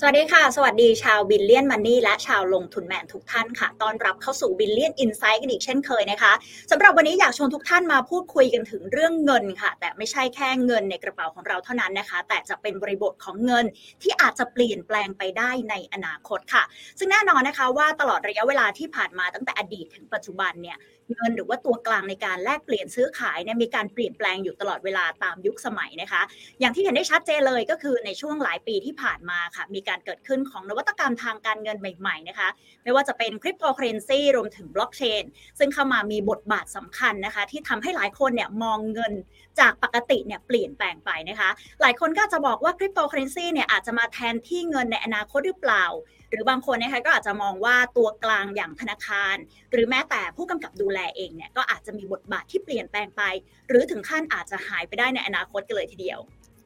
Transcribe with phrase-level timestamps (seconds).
[0.00, 6.32] สวัสดีค่ะ สวัสดีชาว Billion Money และชาวลงทุนแมนทุกท่านค่ะต้อนรับเข้าสู่ Billion Insight กันอีกเช่นเคยนะคะ
[6.70, 13.64] สำหรับวันนี้อยากชวนทุกท่านมาพูดคุยกันถึงเรื่องเงินค่ะ แต่ไม่ใช่แค่เงินในกระเป๋าของเราเท่านั้นนะคะ แต่จะเป็นบริบทของเงิน
[14.02, 16.62] ที่อาจจะเปลี่ยนแปลงไปได้ในอนาคตค่ะ
[16.98, 20.76] ซึ่งแน่นอนนะคะว่าตลอดระยะเวลาที่ผ่านมาตั้งแต่อดีตถึงปัจจุบันเนี่ย
[21.12, 26.22] เงินหรือว่าตัวกลางในการแลกเปลี่ยนซื้อขายเนี่ยมีการเปลี่ยนแปลงอยู่ตลอดเวลาตามยุคสมัยนะคะ
[26.60, 32.48] อย่างที่เห็นได้ชัดเจนเลยก็คือในช่วงหลายปีที่ผ่านมาค่ะ มีการเกิดขึ้นของนวัตกรรมทางการเงินใหม่ๆนะคะ
[32.84, 35.24] ไม่ว่าจะเป็นคริปโตเคอเรนซีรวมถึงบล็อกเชน
[35.58, 39.12] ซึ่งเข้ามามีบทบาทสำคัญนะคะ ที่ทำให้หลายคนเนี่ยมองเงิน
[39.60, 45.84] จากปกติเนี่ยเปลี่ยนแปลงไปนะคะ หลายคนก็จะบอกว่าคริปโตเคอเรนซีเนี่ยอาจจะมาแทนที่เงินในอนาคตหรือเปล่า
[46.30, 49.36] หรือบางคนนะคะก็อาจจะมองว่าตัวกลางอย่างธนาคาร
[49.72, 53.22] หรือแม้แต่ผู้กำกับดูแลเองเนี่ยก็อาจจะมีบทบาทที่เปลี่ยนแปลงไป
[53.68, 56.20] หรือถึงขั้นอาจจะหายไปได้ในอนาคตกันเลยทีเดียว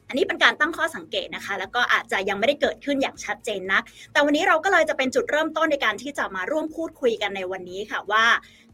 [0.09, 8.25] อันนี้เป็นการตั้งข้อสังเกตนะคะ แล้วก็อาจจะยังไม่ได้เกิดขึ้นอย่างชัดเจนนัก แต่วันนี้เราก็เลยจะเป็นจุดเริ่มต้นในการที่จะมาร่วมพูดคุยกันในวันนี้ค่ะว่า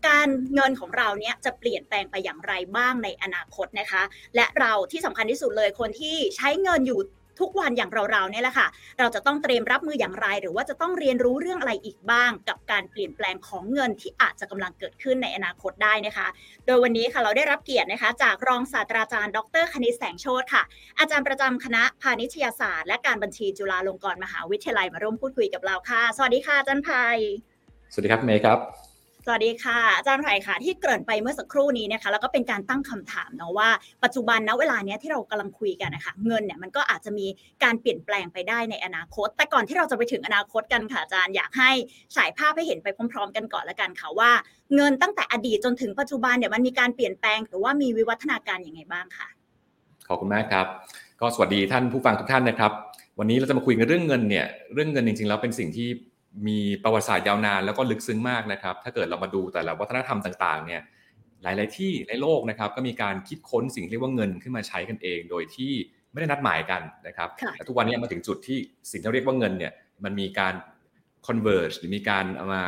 [0.08, 4.02] การเงินของเราเนี่ยจะเปลี่ยนแปลงไปอย่างไรบ้างในอนาคตนะคะ
[4.36, 7.00] และเราที่สำคัญที่สุดเลยคนที่ใช้เงินอยู่
[7.40, 8.66] ทุกวันอย่างเราๆเนี่ยแหละค่ะ
[8.98, 16.28] เราจะต้องเตรียมรับมืออย่างไร หรือว่าจะต้องเรียนรู้เรื่องอะไรอีกบ้าง กับการเปลี่ยนแปลงของเงินที่อาจจะกำลังเกิดขึ้นในอนาคตได้นะคะ
[16.66, 20.62] โดยวันนี้ค่ะเราได้รับเกียรตินะคะ จากรองศาสตราจารย์ ดรคณิตแสงโชตค่ะ
[20.98, 27.18] อาจารย์ประจำคณะพาณิชยศาสตร์ และการบัญชีจุฬาลงกรณ์มหาวิทยาลัยมาร่วมพูดคุยกับเราค่ะ สวัสดีค่ะอาจารย์ภัย
[27.92, 28.85] สวัสดีครับเมย์ครับ
[29.28, 33.68] สวัสดีค่ะอาจารย์ไผ่ค่ะ ที่เกริ่นไปเมื่อสักครู่นี้นะคะแล้วก็เป็นการตั้งคำถามเนาะว่า
[34.04, 37.26] ปัจจุบันณเวลาเนี้ยที่เรากำลังคุยกันนะคะเงินเนี่ยมันก็อาจจะมี
[37.64, 41.70] การเปลี่ยนแปลงไปได้ในอนาคต แต่ก่อนที่เราจะไปถึงอนาคตกันค่ะอาจารย์อยากให้
[42.16, 44.30] ฉายภาพให้เห็นไปพร้อม ๆ กันก่อนละกันค่ะว่า
[44.74, 49.28] เงินตั้งแต่อดีตจนถึงปัจจุบันเนี่ยมันมีการเปลี่ยนแปลงหรือว่ามีวิวัฒนาการอย่างไงบ้างค่ะ
[50.08, 50.66] ขอบคุณมากครับ
[51.20, 52.72] ก็สวัสดีท่านผู้ฟังทุกท่านนะครับ
[53.18, 55.88] วันนี้เราจะมาคุยกันเรื่องเงินเนี่ยเรื่องเงินจริงๆแล้วเป็นสิ่งที่
[56.46, 60.82] มีประวัติศาสตร์ยาวนานแล้วก็ลึกซึ้งมากนะครับ ถ้าเกิดเรามาดูแต่ละวัฒนธรรมต่างๆเนี่ย
[61.42, 65.72] หลาย ๆ ที่ในโลกนะครับก็มีการคิดค้นสิ่งที่เรียกว่าเงินขึ้นมาใช้กันเอง โดยที่
[66.12, 68.58] ไม่ได้นัดหมายกันนะครับค่ะแต่ทุกวันนี้มาถึงจุดที่
[68.90, 69.72] สิ่งที่เราเรียกว่าเงินเนี่ย
[70.04, 70.54] มันมีการ
[71.26, 72.62] converge หรือมีการเอามา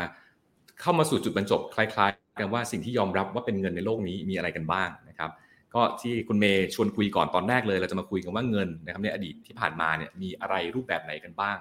[0.81, 5.31] เข้ามาสู่จุดบรรจบคล้ายๆ กันว่าสิ่งที่ยอมรับว่าเป็นเงินในโลกนี้มีอะไรกันบ้างนะครับ
[5.75, 11.59] ก็ที่คุณเมย์ชวนคุยก่อนตอนแรกเลย เราจะมาคุยกันว่าเงินนะครับในอดีตที่ผ่านมาเนี่ยมีอะไรรูปแบบไหนกันบ้าง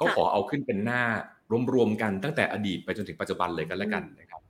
[0.00, 1.02] ก็ค่ะขอเอาขึ้นเป็นหน้า
[1.74, 4.40] รวมๆกันตั้งแต่อดีตไปจนถึงปัจจุบันเลยกันแล้วกันนะครับ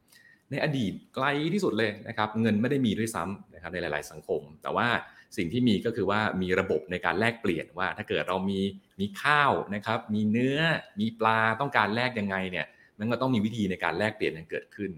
[0.51, 4.89] ในอดีตไกลที่สุดเลยนะครับ เงินไม่ได้มีด้วยซ้ำนะครับในหลาย ๆ สังคม แต่ว่า
[5.37, 8.61] สิ่งที่มีก็คือว่ามีระบบในการแลกเปลี่ยนว่า ถ้าเกิดเรามี
[9.01, 10.59] มีข้าวนะครับ มีเนื้อ
[11.01, 12.67] มีปลาต้องการแลกยังไงเนี่ย
[12.99, 14.91] มันก็ต้องมีวิธีในการแลกเปลี่ยนกันเกิดขึ้น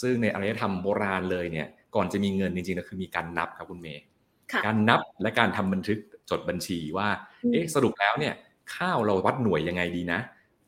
[0.00, 4.04] ซึ่งในอารยธรรมโบราณเลยเนี่ยก่อนจะมีเงินจริงๆก็คือมีการนับครับคุณเมย์
[4.52, 5.98] ค่ะการนับและการทำบันทึก
[6.30, 7.08] จดบัญชีว่า
[7.44, 8.34] อืมเอ๊ะสรุปแล้วเนี่ย
[8.76, 10.20] ข้าวเราวัดหน่วยยังไงดีนะ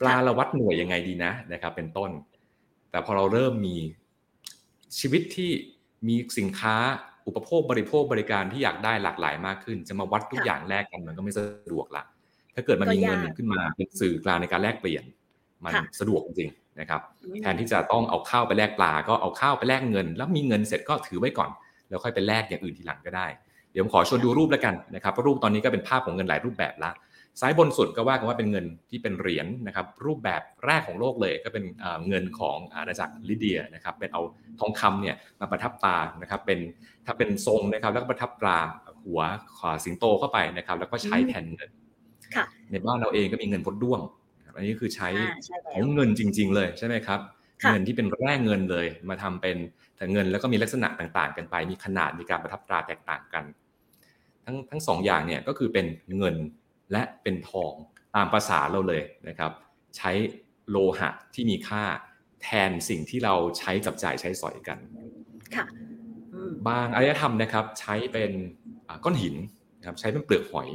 [0.03, 2.11] ปลาเราวัดหน่วยยังไงดีนะนะครับ เป็นต้น
[2.91, 3.77] แต่พอเราเริ่มมี
[4.99, 5.51] ชีวิตที่
[6.09, 6.77] มีสินค้า
[7.27, 12.03] อุปโภคบริโภคบริการที่อยากได้หลากหลายมากขึ้น จะมาวัดทุกอย่างแลกกันมันก็ไม่สะดวกละ
[12.55, 15.05] ถ้าเกิดมันมีเงินขึ้นมาเป็นสื่อกลางในการแลกเปลี่ยน
[15.65, 17.01] มันสะดวกจริงนะครับ
[17.41, 21.51] แทนที่จะต้องเอาข้าวไปแลกปลา ก็เอาข้าวไปแลกเงิน แล้วมีเงินเสร็จก็ถือไว้ก่อน
[21.89, 23.27] แล้วค่อยไปแลกอย่างอื่นทีหลังก็ได้
[23.73, 26.91] เดี๋ยวผมขอชวนดูรูปแล้วกันนะครับเพราะรูปตอนนี้ก็เป็นภาพของเงินหลายรูปแบบละ
[27.41, 34.23] ซ้ายบนสุดก็ว่ากันว่าเป็นเงินที่เป็นเหรียญนะครับรูปแบบแรกของโลกเลยก็เป็นเอ่อเงินของอาณาจักรลิเดียนะครับเป็นเอา
[34.61, 36.59] ทองคำเนี่ยมาประทับตรานะครับเป็น
[37.07, 38.59] ถ้าเป็นทรงนะครับแล้วก็ประทับตรา
[39.05, 39.21] หัว
[39.59, 41.71] ขวาสิงโตเข้าไปนะครับ แล้วก็ใช้แทนเงิน
[42.35, 44.01] ค่ะในบ้านเราเองก็มีเงินพดด้วง
[44.39, 47.21] นะครับอันนี้คือใช้อ่าใช่แล้ของวเงินจริง ๆ เลยใช่ไหมครับ
[47.63, 49.57] ค่ะเงินที่เป็นแร่เงินเลยมาทำเป็น
[49.97, 53.45] แต่เงินแล้วก็มีลักษณะต่างๆ กันไป มีขนาดมีการประทับตราแตกต่างกัน
[54.45, 55.87] ทั้งทั้งสองอย่างเนี่ยก็คือเป็น
[56.19, 56.37] เงิน
[56.93, 57.73] และเป็นทอง
[58.15, 59.53] ตามภาษาเราเลยนะครับ
[59.97, 60.11] ใช้
[60.71, 61.83] โลหะที่มีค่า
[62.43, 64.79] แทนสิ่งที่เราใช้จับจ่ายใช้สอยกัน
[65.55, 65.65] ค่ะ
[66.35, 68.33] อืมบางอารยธรรมนะครับ ใช้เป็น
[68.89, 69.37] อ่าก้อนหิน
[69.79, 70.69] นะครับใช้เป็นเปลือกหอย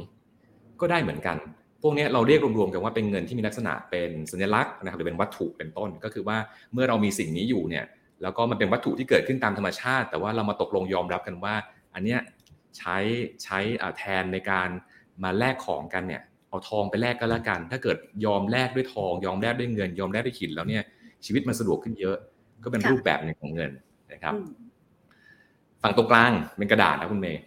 [0.80, 1.36] ก็ได้เหมือนกัน
[1.82, 6.38] พวกเนี้ยเราเรียกรวมๆกันว่าเป็นเงินที่มีลักษณะเป็นสัญลักษณ์นะครับหรือเป็นวัตถุเป็นต้น ก็คือว่า
[6.72, 7.84] เมื่อเรามีสิ่งนี้อยู่เนี่ย
[8.22, 11.54] แล้วก็มันเป็นวัตถุที่เกิดขึ้นตามธรรมชาติ แต่ว่าเรามาตกลงยอมรับกันว่า
[11.94, 12.20] อันเนี้ย
[12.78, 12.96] ใช้
[13.44, 14.68] ใช้อ่าแทนในการ
[15.22, 20.82] มาแลกของกันเนี่ยเอาทองไปแลกก็แล้วกัน ถ้าเกิดยอมแลกด้วยทองยอมแลกด้วยเงิน ยอมแลกด้วยหินแล้วเนี่ย
[21.24, 22.16] ชีวิตมันสะดวกขึ้นเยอะ
[22.64, 23.70] ก็เป็นค่ะรูปแบบหนึ่งของเงิน
[24.12, 24.48] นะครับอืม
[25.82, 27.42] ฝั่งตรงกลางเป็นกระดาษนะคุณเมย์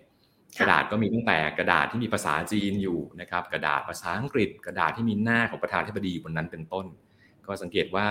[0.57, 6.85] ค่ะกระดาษก็มีตั้งแต่กระดาษที่มีภาษาจีนอยู่นะครับ กระดาษภาษาอังกฤษ กระดาษที่มีหน้าของประธานาธิบดีบนนั้นเป็นต้น
[7.45, 8.07] ก็สังเกตว่า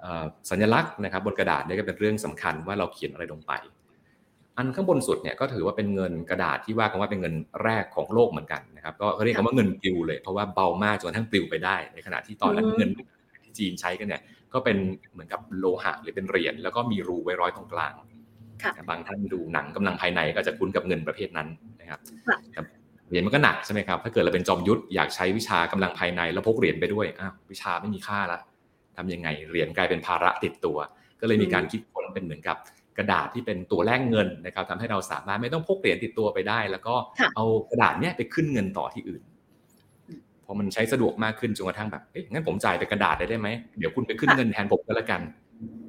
[0.00, 3.52] เอ่อสัญลักษณ์นะครับ บนกระดาษเนี่ยก็เป็นเรื่องสำคัญว่าเราเขียนอะไรลงไป
[4.58, 7.34] อันข้างบนสุดเนี่ยก็ถือว่าเป็นเงินกระดาษที่ว่ากันว่าเป็นเงิน
[7.64, 12.90] แรกของโลกเหมือนกันนะครับก็เรียกกันว่าเงินปลิวเลยเพราะว่าเบามากจนกระทั่งปลิวไปได้ ในขณะที่ตอนนั้นเงิน
[13.44, 14.22] ที่จีนใช้กันเนี่ย
[14.54, 14.76] ก็เป็น
[15.12, 17.94] เหมือนกับโลหะหรือเป็นเหรียญแล้วก็มีรูไว้ร้อยตรงกลาง
[18.88, 21.48] บางท่านดูหนังกำลังภายในก็จะคุ้นกับเงินประเภทนั้น
[21.80, 22.00] นะครับ
[23.08, 28.38] เหรียญมันก็หนักใช่ไหมครับถ้าเกิดเราเป็นจอมยุทธอยากใช้วิชากำลังภายในแล้วพกเหรียญไปด้วยอ้าววิชาไม่มีค่าละ
[28.96, 30.78] ทำยังไงเหรียญกลายเป็นภาระติดตัว
[31.20, 32.56] ก็เลยมีการคิดค้นเป็นเหมือนกับ
[32.98, 36.94] กระดาษที่เป็นตัวแลกเงินนะครับทำให้เราสามารถไม่ต้องพกเหรียญติดตัวไปได้ แล้วก็
[37.36, 39.22] เอากระดาษเนี้ยไปขึ้นเงินต่อที่อื่น
[40.44, 43.48] พอมันใช้สะดวกมากขึ้นจนกระทั่งแบบเอ๊ะงั้นผมจ่ายเป็นกระดาษได้ได้ไหม
[43.78, 45.20] เดี๋ยวคุณไปขึ้นเงินแทนผมก็แล้วกัน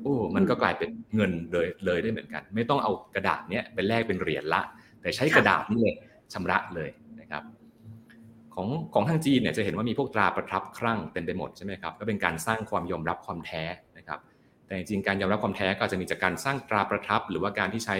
[0.01, 4.61] โอ้มันก็กลายเป็นเงินเลยเลยได้เหมือนกัน ไม่ต้องเอากระดาษเนี้ยไปแลกเป็นเหรียญละ
[5.01, 5.95] แต่ใช้กระดาษนี่เลย
[6.33, 6.89] ชำระเลย
[7.21, 7.43] นะครับ
[8.55, 13.92] ของของทางจีนเนี่ยจะเห็นว่ามีพวกตราประทับครั่งเต็มไปหมดใช่ไหมครับก็เป็นการสร้างความยอมรับความแท้นะครับ
[14.73, 17.95] แต่จริงการยอมรับความแท้ก็จะมีจากการสร้างตราประทับ หรือว่าการที่ใช้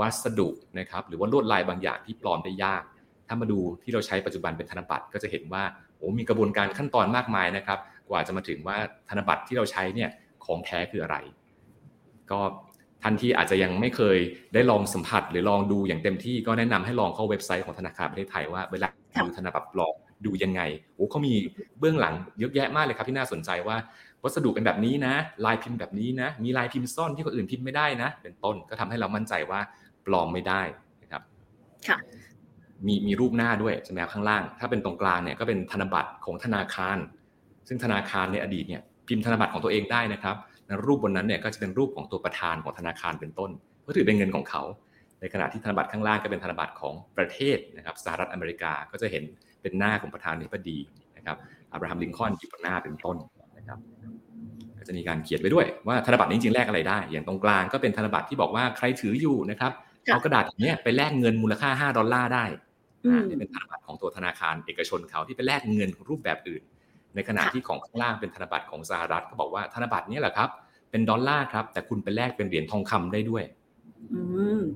[0.00, 2.82] วัสดุนะครับหรือว่าลวดลายบางอย่างที่ปลอมได้ยาก
[3.28, 5.62] ถ้ามาดูที่เราใช้ปัจจุบันเป็นธนบัตรก็จะเห็นว่า
[5.96, 7.78] โอ้มีกระบวนการขั้นตอนมากมายนะครับ
[8.08, 8.76] กว่าจะมาถึงว่า
[9.08, 10.10] ธนบัตรที่เราใช้เนี่ย
[10.44, 11.16] ของแท้คืออะไร
[12.30, 12.40] ก็
[13.02, 14.18] ท่านที่อาจจะยังไม่เคย
[14.54, 18.88] ได้ลองสัมผัส หรือลองดูอย่างเต็มที่ก็แนะนำให้ลองเข้าเว็บไซต์ของธนาคารประเทศไทยว่าเวลา
[19.20, 19.94] ดูธนบัตรปลอม
[20.26, 20.62] ดูยังไง
[20.94, 21.34] โอ้เขามี
[21.78, 23.76] เบื้องหลังเยอะแยะมากเลยครับที่น่าสนใจว่า
[24.24, 25.14] วัสดุเป็นแบบนี้นะ
[25.46, 29.60] ลายพิมพ์แบบนี้นะ มีลายพิมพ์ซ่อนที่คนอื่นพิมพ์ไม่ได้นะ เป็นต้นก็ทำให้เรามั่นใจว่า
[30.06, 30.62] ปลอมไม่ได้
[31.02, 31.22] นะครับ
[31.88, 31.98] ค่ะ
[32.86, 36.98] มีมีรูปหน้าด้วยใช่ไหมข้างล่าง ถ้าเป็นตรงกลางเนี่ยก็เป็นธนบัตรของธนาคาร
[37.68, 40.36] ซึ่งธนาคารในอดีตเนี่ยพิมพ์ธนบัตรของตัวเองได้นะครับ
[40.86, 43.50] รูปบนนั้นเนี่ยก็จะเป็นรูปของตัวประธานของธนาคารเป็นต้น
[43.86, 44.62] ก็ถือเป็นเงินของเขา
[45.20, 49.24] ในขณะที่ธนบัตรข้างล่างก็เป็นธนบัตรของประเทศนะครับสหรัฐอเมริกาก็จะเห็น
[49.62, 50.78] เป็นหน้าของประธานาธิบดี
[51.16, 51.36] นะครับ
[51.72, 53.16] อับราฮัมลินคอล์นอยู่บนหน้าเป็นต้น
[53.70, 54.12] นะครับ
[54.78, 59.72] ก็จะมีการเขียนไว้ด้วยว่าธนบัตรนี้จริงแลกอะไรได้ อย่างตรงกลางก็เป็นธนบัตรที่บอกว่าใครถืออยู่นะครับ
[60.12, 62.44] เอากระดาษนี้ไปแลกเงินมูลค่า 5 ดอลลาร์ได้
[63.28, 66.62] นี่เป็นธนบัตรของตัวธนาคารเอกชนเขาที่ไปแลกเงินรูปแบบอื่น
[67.14, 70.48] ในขณะที่ของข้างล่างเป็นธนบัตรของสหรัฐก็บอกว่าธนบัตรนี้แหละครับ
[70.90, 73.44] เป็นดอลลาร์ครับ แต่คุณไปแลกเป็นเหรียญทองคำได้ด้วย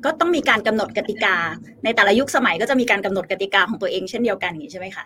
[0.04, 1.36] ก็ต้องมีการกำหนดกติกา
[1.84, 5.04] ในแต่ละยุคสมัยก็จะมีการกำหนดกติกาของตัวเองเช่นเดียวกันอย่างนี้ใช่ไหมคะ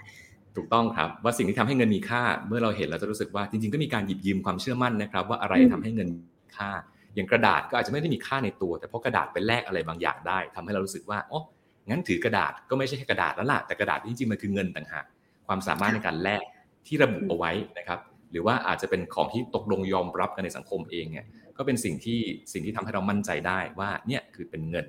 [0.57, 6.71] ถูกต้องครับว่าสิ่งที่ทำให้เงินมีค่า เมื่อเราเห็นเราจะรู้สึกว่าจริงๆก็มีการหยิบยืมความเชื่อมั่นนะครับ ว่าอะไรทำให้เงินมีค่า
[7.15, 11.41] อย่างกระดาษก็อาจจะไม่ได้มีค่าในตัว แต่เพราะกระดาษเป็นแลกอะไรบางอย่างได้ทำให้เรารู้สึกว่าอ๋อ
[11.89, 15.05] งั้นถือกระดาษก็ไม่ใช่แค่กระดาษแล้วล่ะแต่กระดาษจริงๆมันคือเงินต่างหาก
[15.47, 16.43] ความสามารถในการแลก
[16.87, 18.01] ที่ระบุเอาไว้นะครับ
[18.31, 22.21] หรือว่าอาจจะเป็นของที่ตกลงยอมรับกันในสังคมเองเนี่ยก็เป็นสิ่งที่
[22.53, 24.87] สิ่งที่ทำให้เรามั่นใจได้ว่าเนี่ยคือเป็นเงิน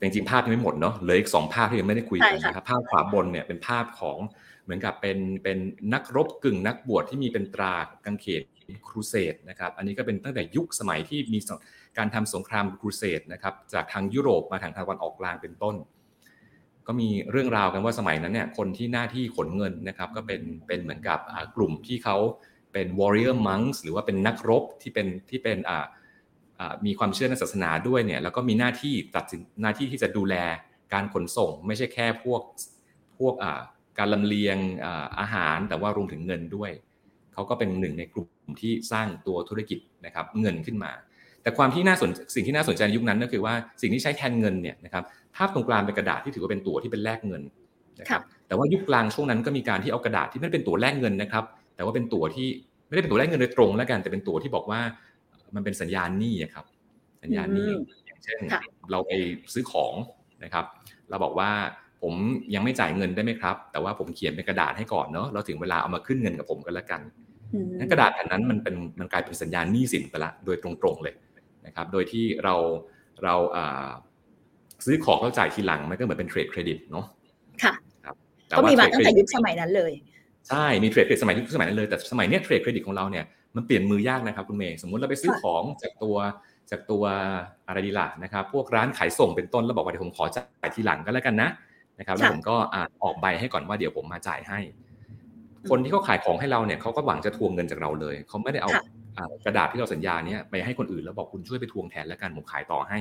[0.00, 4.18] จริงๆภาพยังไม่หมดเนาะเหลืออีกสองภาพที่ยังไม่ได้คุยกันนะครับภาพขวาบนเนี่ยเป็นภาพของ
[4.64, 5.58] เหมือนกับเป็นเป็น
[5.94, 7.74] นักรบกึ่งนักบวชที่มีเป็นตรา
[8.04, 8.42] กางเขน
[8.88, 11.38] ครูเสดนะครับอันนี้ก็เป็นตั้งแต่ยุคสมัยที่มี
[11.98, 15.76] การทำสงครามครูเสดนะครับจากทางยุโรปมาทางตะวันออกกลางเป็นต้น
[16.86, 21.18] ก็มีเรื่องราวกันว่าสมัยนั้นเนี่ยคนที่หน้าที่ขนเงินนะครับก็เป็นเป็นเหมือนกับ
[21.56, 22.16] กลุ่มที่เขา
[22.72, 25.84] เป็น warrior monks หรือว่าเป็นนักรบที่เป็นที่เป็นอ่า
[26.86, 30.34] มีความเชื่อในศาสนาด้วยเนี่ยแล้วก็มีหน้าที่ตัดสินหน้าที่ที่จะดูแล
[30.92, 32.42] การขนส่ง ไม่ใช่แค่พวก
[33.18, 33.34] พวก
[33.98, 34.56] การลำเลียง
[35.20, 36.70] อาหารแต่ว่ารวมถึงเงินด้วย
[37.34, 38.28] เขาก็เป็นหนึ่งในกลุ่ม
[38.60, 40.92] ที่สร้างตัวธุรกิจนะครับเงินขึ้นมา
[41.42, 45.04] แต่ความที่น่าสนสิ่งที่น่าสนใจในยุคนั้นก็คือว่าสิ่งที่ใช้แทนเงินเนี่ยนะครับ
[45.36, 47.42] ภาพตรงกลางเป็นกระดาษที่ถือว่าเป็นตัวที่เป็นแลกเงิน
[48.00, 51.44] นะครับแต่ว่ายุคกลางช่วงนั้นก็มีการที่เอากระดาษที่ไม่เป็นตัวแลกเงินนะครับ
[51.76, 52.48] แต่ว่าเป็นตัวที่
[52.86, 54.80] ไม่ได้เป็นตัวแลกเงินโดยตรงแล้วกันแต่เป็นตัวที่บอกว่า
[55.54, 56.66] มันเป็นสัญญาณหนี้ครับ
[57.22, 57.70] สัญญาณหนี้
[58.06, 58.38] อย่างเช่น
[58.90, 59.12] เราไป
[59.52, 59.94] ซื้อของ
[60.44, 60.64] นะครับ
[61.10, 61.50] เราบอกว่า
[62.02, 62.14] ผม
[62.54, 67.00] ยังไม่จ่ายเงินได้ไหมครับ แต่ว่าผมเขียนเป็นกระดาษให้ก่อนเนาะเราถึงเวลาเอามาขึ้นเงินกับผมกันแล้วกัน
[67.78, 71.14] นั้นกระดาษแผ่นนั้นมันเป็นมันกลายเป็นสัญญาณหนี้สินไปละโดยตรงๆเลย
[71.66, 72.54] นะครับ โดยที่เรา
[73.24, 73.34] เรา
[74.84, 77.04] ซื้อของแล้วจ่ายทีหลังมันก็เหมือนเป็น trade credit เนาะ
[77.62, 77.72] ค่ะ
[78.58, 79.92] ก็มีมาตั้งแต่ยุคสมัยนั้นเลย
[80.48, 83.24] ใช่มี trade credit สมัยยุคสมัยนั้นเลยแต่สมัยนี้ trade credit ของเราเนี่ย
[83.56, 86.16] มันเปลี่ยนมือยากนะครับคุณเมย์สมมุติเราไปซื้อของจากตัว
[86.70, 87.04] จากตัว
[87.68, 91.48] อะไรดีล่ะนะครับ พวกร้านขายส่งเป็นต้นแล้วบอกว่าเดี๋ยวผมขอจ่ายทีหลังก็แล้วกันนะ
[91.98, 92.56] นะครับ แล้วผมก็
[93.02, 94.58] ออกใบให้ก่อนว่าเดี๋ยวผมมาจ่ายให้
[95.70, 98.70] คนที่เขาขายของให้เราเนี่ยเขาก็หวังจะทวงเงินจากเราเลยเขาไม่ได้เอา
[99.44, 102.98] กระดาษที่เราสัญญาเนี้ยไปให้คนอื่นแล้วบอกคุณช่วยไปทวงแทนแล้วกันผมขายต่อให้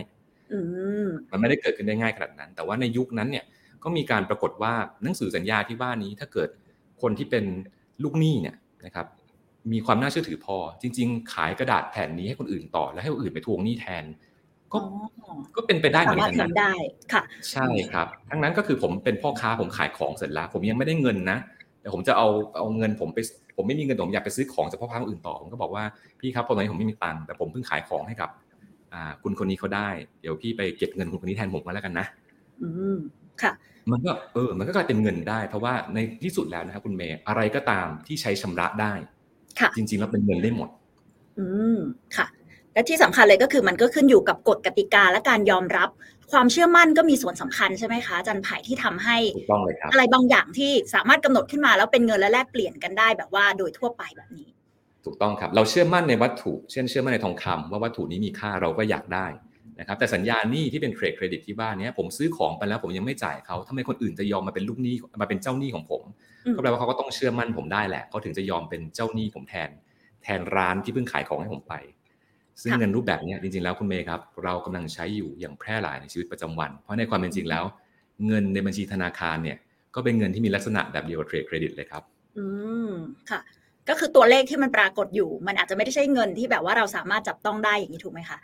[1.32, 3.46] มันไม่ได้เกิดขึ้นได้ง่ายขนาดนั้น แต่ว่าในยุคนั้นเนี่ย
[3.84, 4.74] ก็มีการปรากฏว่า
[5.04, 6.50] หนังสือสัญญาที่ว่านี้ถ้าเกิด
[7.02, 7.46] คนที่เป็น
[8.04, 9.06] ลูกหนี้เนี่ยนะครับ
[9.72, 14.04] มีความน่าเชื่อถือพอ จริง ๆ ขายกระดาษแผ่นนี้ให้คนอื่นต่อ แล้วให้คนอื่นไปทวงหนี้แทน
[14.74, 14.80] ก็
[15.56, 16.74] ก็เป็นไปได้เหมือนกันนะได้
[17.14, 17.22] ค่ะ
[17.52, 21.38] ใช่ครับทั้งนั้นก็คือผมเป็นพ่อค้าผมขายของเสร็จแล้ว ผมยังไม่ได้เงินนะ
[21.82, 23.20] แต่ผมจะเอาเอาเงินผมไป
[23.56, 25.84] ผมไม่มีเงินผมอยากไปซื้อของจากพ่อค้าอื่นต่อผมก็บอกว่า
[26.20, 28.30] พี่ครับตอนนี้ผมไม่มีตังค์แต่ผมเพิ่งขายของให้กับ
[28.94, 29.90] อ่า คุณคนนี้เขาได้
[30.22, 32.06] เดี๋ยวพี่ไปเก็บเงินคุณคนนี้แทนผมมาแล้วกันนะ
[32.62, 32.98] อืม
[33.42, 33.52] ค่ะ
[33.92, 39.17] มันก็เออ มันก็กลายเป็นเงินได้ เพราะว่าในที่สุดแล้วนะครับคุณเมย์อะไรก็ตามที่ใช้ชำระได้ค่ะ
[39.78, 40.70] จริงๆแล้วเป็นเงินได้หมด
[41.40, 41.46] อื
[41.76, 41.78] ม
[42.16, 42.28] ค่ะ
[42.74, 45.90] และที่สำคัญเลยก็คือมันก็ขึ้นอยู่กับกฎกติกาและการยอมรับ
[46.32, 54.50] ความเชื่อมั่นก็มีส่วนสำคัญใช่ไหมคะอาจันไผ่ที่ทำให้ถูกต้องเลยครับอะไรบางอย่างที่สามารถกำหนดขึ้นมาแล้วเป็นเงินและแลกเปลี่ยนกันได้แบบว่าโดยทั่วไปแบบนี้
[55.06, 59.28] ถูกต้องครับ เราเชื่อมั่นในวัตถุ เช่นเชื่อมั่นในทองคำว่าวัตถุนี้มีค่าเราก็อยากได้
[59.80, 66.02] นะครับแต่สัญญาหนี้ที่เป็นเทรดเครดิตที่บ้านเนี้ยผมซื้อของไปแล้วผมยังไม่จ่ายเขาทำไมคนอื่นจะยอมมาเป็นลูกหนี้มาเป็นเจ้าหนี้ของผม
[66.46, 69.70] อืมก็แปลว่าเขาก็ต้องเชื่อมั่นผมได้แหละเขาถึงจะยอมเป็นเจ้าหนี้ผมแทน
[70.24, 71.76] แทนร้านที่เพิ่งขายของให้ผมไป
[72.62, 77.64] ซึ่งเงินรูปแบบเนี้ยจริงๆแล้วคุณเมย์ครับ เรากำลังใช้อยู่อย่างแพร่หลายในชีวิตประจำวัน เพราะในความเป็นจริงแล้ว
[78.28, 79.58] เงินในบัญชีธนาคารเนี่ย
[79.96, 82.04] ก็เป็นเงินที่มีลักษณะแบบเดียวกับเทรดเครดิตเลยครับ
[82.38, 82.46] อื
[82.90, 82.92] ม
[83.30, 83.40] ค่ะ
[83.90, 88.38] ก็คือตัวเลขที่มันปรากฏอยู่ มันอาจจะไม่ได้ใช่เงินที่แบบว่าเราสามารถจับต้องได้อย่างนี้ถูกไหมคะ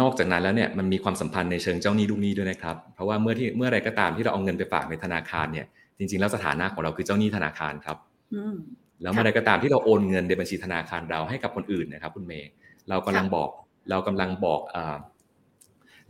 [0.00, 5.66] นอกจากนั้นแล้วเนี่ยมันมีความสัมพันธ์ในเชิงเจ้าหนี้ลูกหนี้ด้วยนะครับ เพราะว่าเมื่อที่เมื่อไรก็ตามที่เราเอาเงินไปฝากในธนาคารเนี่ย
[5.98, 7.96] จริง ๆ แล้วสถานะของเราคือเจ้าหนี้ธนาคารครับ
[8.34, 8.56] อืม
[9.02, 12.50] แล้วเมื่อไรก็ตามที่เราโอนเงินในบัญชีธนาคารเราให้กับคนอื่นนะครับ คุณเมย์
[12.88, 13.50] เรากำลังบอก
[13.90, 14.96] เรากำลังบอกเอ่อ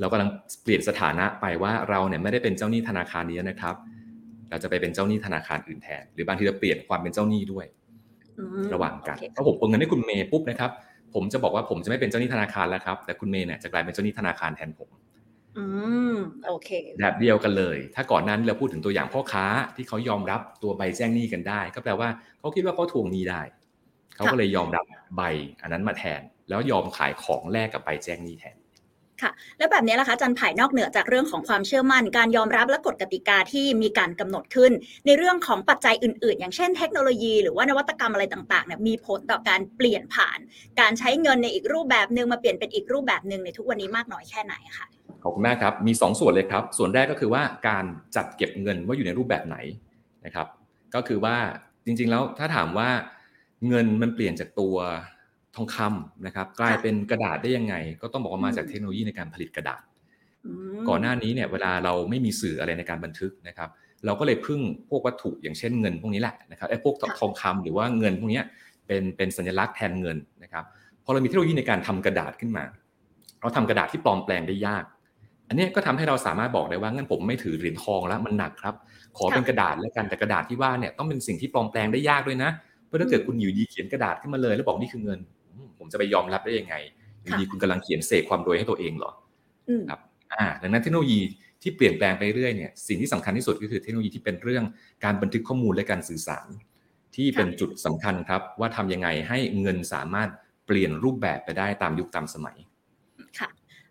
[0.00, 0.30] เรากำลัง
[0.62, 3.74] เปลี่ยนสถานะไปว่าเราเนี่ยไม่ได้เป็นเจ้าหนี้ธนาคารนี้นะครับ
[4.50, 7.66] เราจะไปเป็นเจ้าหนี้ธนาคารอื่นแทน หรือ บางทีเราเปลี่ยนความเป็นเจ้าหนี้ด้วย
[8.38, 10.70] อืมระหว่างกันโอเคถ้าผมโอนเงินให้คุณเมย์ปุ๊บนะครับ
[11.14, 14.88] ผมจะบอกว่าผมจะไม่เป็นเจ้าหนี้ธนาคารแล้วครับ แต่คุณเมย์เนี่ยจะกลายเป็นเจ้าหนี้ธนาคารแทนผม
[15.58, 15.64] อื
[16.14, 19.44] มโอเคแบบเดียวกันเลย ถ้าก่อนหนั้นเราพูดถึงตัวอย่างพ่อค้า
[19.76, 23.42] ที่เขายอมรับตัวใบแจ้งหนี้กันได้ ก็แปลว่าเขาคิดว่าเขาทวงหนี้ได้
[24.14, 24.84] เขาก็เลยยอมรับ
[25.16, 25.22] ใบ
[25.62, 28.56] อันนั้นมาแทน แล้วยอมขายของแลกกับใบแจ้งหนี้แทน
[29.22, 34.72] ค่ะแล้วแบบนี้ล่ะคะจันไผ่นอกเหนือจากเรื่องของความเชื่อมั่น การยอมรับและกฎกติกาที่มีการกำหนดขึ้น
[35.06, 40.38] ในเรื่องของปัจจัยอื่น ๆ อย่างเช่นเทคโนโลยีหรือว่านวัตกรรมอะไรต่างๆเนี่ยมีผลต่อการเปลี่ยนผ่าน
[40.80, 44.86] การใช้เงินในอีกรูปแบบหนึ่งมาเปลี่ยนเป็นอีกรูปแบบหนึ่งในทุกวันนี้มากน้อยแค่ไหนคะ
[45.22, 47.84] ขอบคุณมากครับมี 2ส่วนเลยครับ ส่วนแรกก็คือว่าการ
[48.16, 49.56] จัดเก็บเงินว่าอยู่ในรูปแบบไหน
[50.26, 50.46] นะครับ
[50.94, 51.36] ก็คือว่า
[51.84, 52.88] จริงๆแล้วถ้าถามว่า
[53.68, 54.76] เงินมันเปลี่ยนจากตัว
[55.56, 59.82] ทองคำนะครับ กลายเป็นกระดาษได้ยังไง ก็ต้องบอกว่ามาจากเทคโนโลยีในการผลิตกระดาษ
[60.46, 63.68] อืมก่อนหน้านี้เนี่ยเวลาเราไม่มีสื่ออะไรในการบันทึกนะครับ
[64.04, 68.44] เราก็เลยพึ่งพวกวัตถุอย่างเช่นเงินพวกนี้แหละนะครับไอ้พวกทองคำหรือว่าเงินพวกเนี้ย
[68.86, 70.64] เป็นเป็นสัญลักษณ์แทนเงินนะครับ
[71.04, 72.64] พอเรามีเทคโนโลยีในการทำกระดาษขึ้นมา
[73.40, 74.84] เราทำกระดาษที่ปลอมแปลงได้ยาก
[75.48, 78.74] อันเนี้ยก็ทำให้เราสามารถบอกได้ว่างั้นผมไม่ถือเหรียญทองแล้วมันหนักครับ
[79.18, 82.50] ขอเป็นกระดาษแล้วกันแต่กระดาษที่ว่าเนี่ยต้องเป็นสิ่งที่ปลอมแปลงได้ยากด้วยนะ
[82.86, 85.39] เพราะถ้าเกิดคุณอยู่ดีเขียนกระดาษขึ้นมาเลย แล้วบอกนี่คือเงินอืม
[85.80, 86.74] ผมจะไปยอมรับได้ยังไง
[87.22, 89.12] อยู่ดีคุณกำลังเขียนเสกความรวยให้ตัวเองเหรอ
[89.68, 90.00] อืมครับ
[90.32, 91.20] อ่าดังนั้นเทคโนโลยี
[91.62, 94.64] ที่เปลี่ยนแปลงไปเรื่อยเนี่ยสิ่งที่สำคัญที่สุดก็คือเทคโนโลยีที่เป็นเรื่อง
[95.04, 96.46] การบันทึกข้อมูลและการสื่อสาร
[97.16, 100.28] ที่เป็นจุดสำคัญครับว่าทำยังไงให้เงินสามารถ
[100.66, 102.69] เปลี่ยนรูปแบบไปได้ตามยุคตามสมัยค่ะ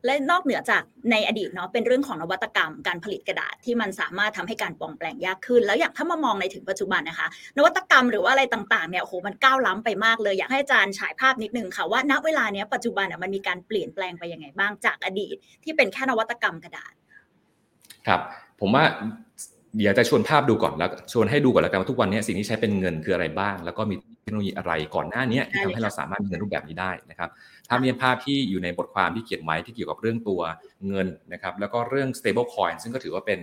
[0.05, 7.27] และนอกเหนือจากในอดีตเนาะเป็นเรื่องของนวัตกรรมการผลิตกระดาษที่มันสามารถทำให้การปลอมแปลงยากขึ้น แล้วอย่างถ้ามามองในถึงปัจจุบันนะคะ
[7.57, 16.93] นวัตกรรมหรือว่าอะไรต่างๆเนี่ยโอ้โหมันก้าวล้ำไปมากเลยอยากให้อาจารย์ฉายภาพนิดนึงค่ะว่าณเวลาเนี้ยปัจจุบันอะมันมีการเปลี่ยนแปลงไปยังไงบ้างจากอดีต ที่เป็นแค่นวัตกรรมกระดาษ
[18.07, 18.21] ครับ
[18.59, 18.83] ผมว่า
[19.77, 27.29] เดี๋ยวจะชวนภาพดูก่อนแล้วชวนให้ดูก่อนแล้วกันว่าทุกวันนี้สิ่งที่ใช้เป็นเงินคืออะไรบ้าง แล้วก็มีเทคโนโลยีอะไรก่อนหน้านี้ที่ทำให้เราสามารถมีเงินรูปแบบนี้ได้นะครับ
[27.69, 30.41] ภาพนี้เป็นภาพที่อยู่ในบทความที่เขียนไว้ที่เกี่ยวกับเรื่องตัว
[30.87, 33.39] เงินนะครับแล้วก็เรื่อง stable coin ซึ่งก็ถือว่าเป็น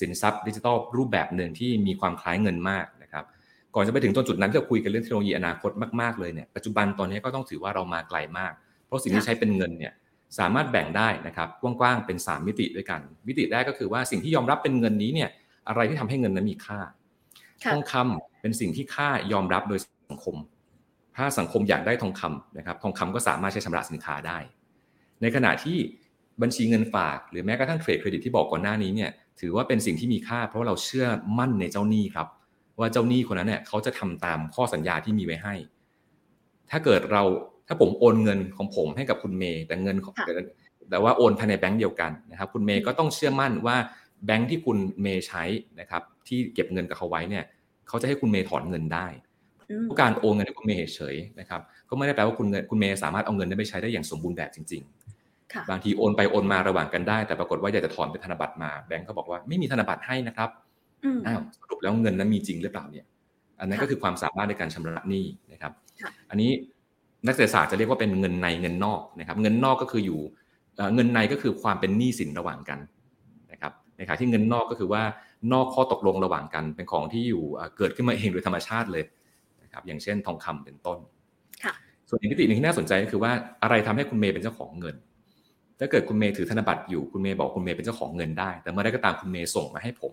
[0.00, 3.24] สินทรัพย์ดิจิทัลรูปแบบหนึ่งที่มีความคล้ายเงินมากนะครับ
[3.74, 8.52] ก่อนจะไปถึงตรงจุดนั้นที่เราคุยกันเรื่องเทคโนโลยีอนาคตมากๆเลยเนี่ยปัจจุบันตอนนี้ก็ต้องถือว่าเรามาไกลมาก
[8.86, 9.92] เพราะสิ่งที่ใช้เป็นเงินเนี่ย
[10.38, 15.28] สามารถแบ่งได้นะครับกว้างๆเป็น 3 มิติด้วยกัน มิติแรกก็คือว่าสิ่งที่ยอมรับเป็นเงินนี้เนี่ย
[15.68, 16.78] อะไรที่ทำให้เงินนั้นมีค่า
[17.64, 19.78] ค่ะทองคำเป็นสิ่งที่ค่ายอมรับโดย
[20.10, 20.36] สังคม
[21.16, 24.38] ถ้าสังคมอยากได้ทองคำนะครับ ทองคำก็สามารถใช้ชำระสินค้าได้
[25.22, 25.78] ในขณะที่
[26.42, 31.06] บัญชีเงินฝากหรือแม้กระทั่งเทรดเครดิตที่บอกก่อนหน้านี้เนี่ยถือว่าเป็นสิ่งที่มีค่า เพราะว่าเราเชื่อ
[31.38, 32.26] มั่นในเจ้าหนี้ครับ
[32.80, 35.54] ว่าเจ้าหนี้คนนั้นเนี่ยเขาจะทำตามข้อสัญญาที่มีไว้ให้
[36.70, 37.22] ถ้าเกิดเรา
[37.66, 40.26] ถ้าผมโอนเงินของผมให้กับคุณเมย์แต่เงินของค่ะ
[40.90, 43.76] แต่ว่าโอนภายในแบงก์เดียวกันนะครับ คุณเมย์ก็ต้องเชื่อมั่นว่า
[44.26, 45.42] แบงก์ที่คุณเมย์ใช้
[45.80, 47.44] นะครับที่เก็บเงินกับเขาไว้เนี่ย
[47.88, 49.06] เขาจะให้คุณเมย์ถอนเงินได้
[49.70, 54.82] อืมการโอนเงินให้คุณเมย์เฉยๆนะครับก็ไม่ได้แปลว่าคุณเงินคุณเมย์สามารถเอาเงินนั้นไปใช้ได้อย่างสมบูรณ์แบบจริง
[55.52, 60.50] ค่ะๆบางทีโอนไปโอนมาระหว่างกันได้ แต่ปรากฏว่าอยากจะถอนเป็นธนบัตรมาแบงก์ก็บอกว่าไม่มีธนบัตรให้นะครับ
[61.04, 63.06] อืมอ้าวสรุปแล้วเงินนั้นมีจริงหรือเปล่าเนี่ย
[63.60, 66.50] อันนั้นค่ะก็คือความสามารถในการชำระหนี้นะครับค่ะอันนี้
[67.26, 70.20] นักเศรษฐศาสตร์จะเรียกว่าเป็นเงินในเงินนอกนะครับ เงินนอกก็คืออยู่
[70.76, 73.01] เอ่อเงินในก็คือความเป็นหนี้สินระหว่างกันนะครับ
[74.02, 75.02] ในขณะที่เงินนอกก็คือว่า
[75.52, 79.04] นอกข้อตกลงระหว่างกันเป็นของที่อยู่เอ่อเกิดขึ้นมาเองโดยธรรมชาติเลย
[79.62, 80.98] นะครับอย่างเช่นทองคำเป็นต้น
[81.64, 81.74] ค่ะ
[82.08, 83.32] ส่วนอีกมิติหนึ่งที่น่าสนใจก็คือว่า
[83.62, 84.96] อะไรทำให้คุณเมย์เป็นเจ้าของเงิน
[85.78, 90.12] ถ้าเกิดคุณเมย์ถือธนบัตรอยู่คุณเมย์บอกคุณเมย์เป็นเจ้าของเงินได้ แต่เมื่อไรก็ตามคุณเมย์ส่งมาให้ผม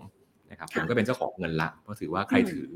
[0.51, 2.67] นะครับผมก็เป็นเจ้าของเงินละเพราะถือว่าใครถือ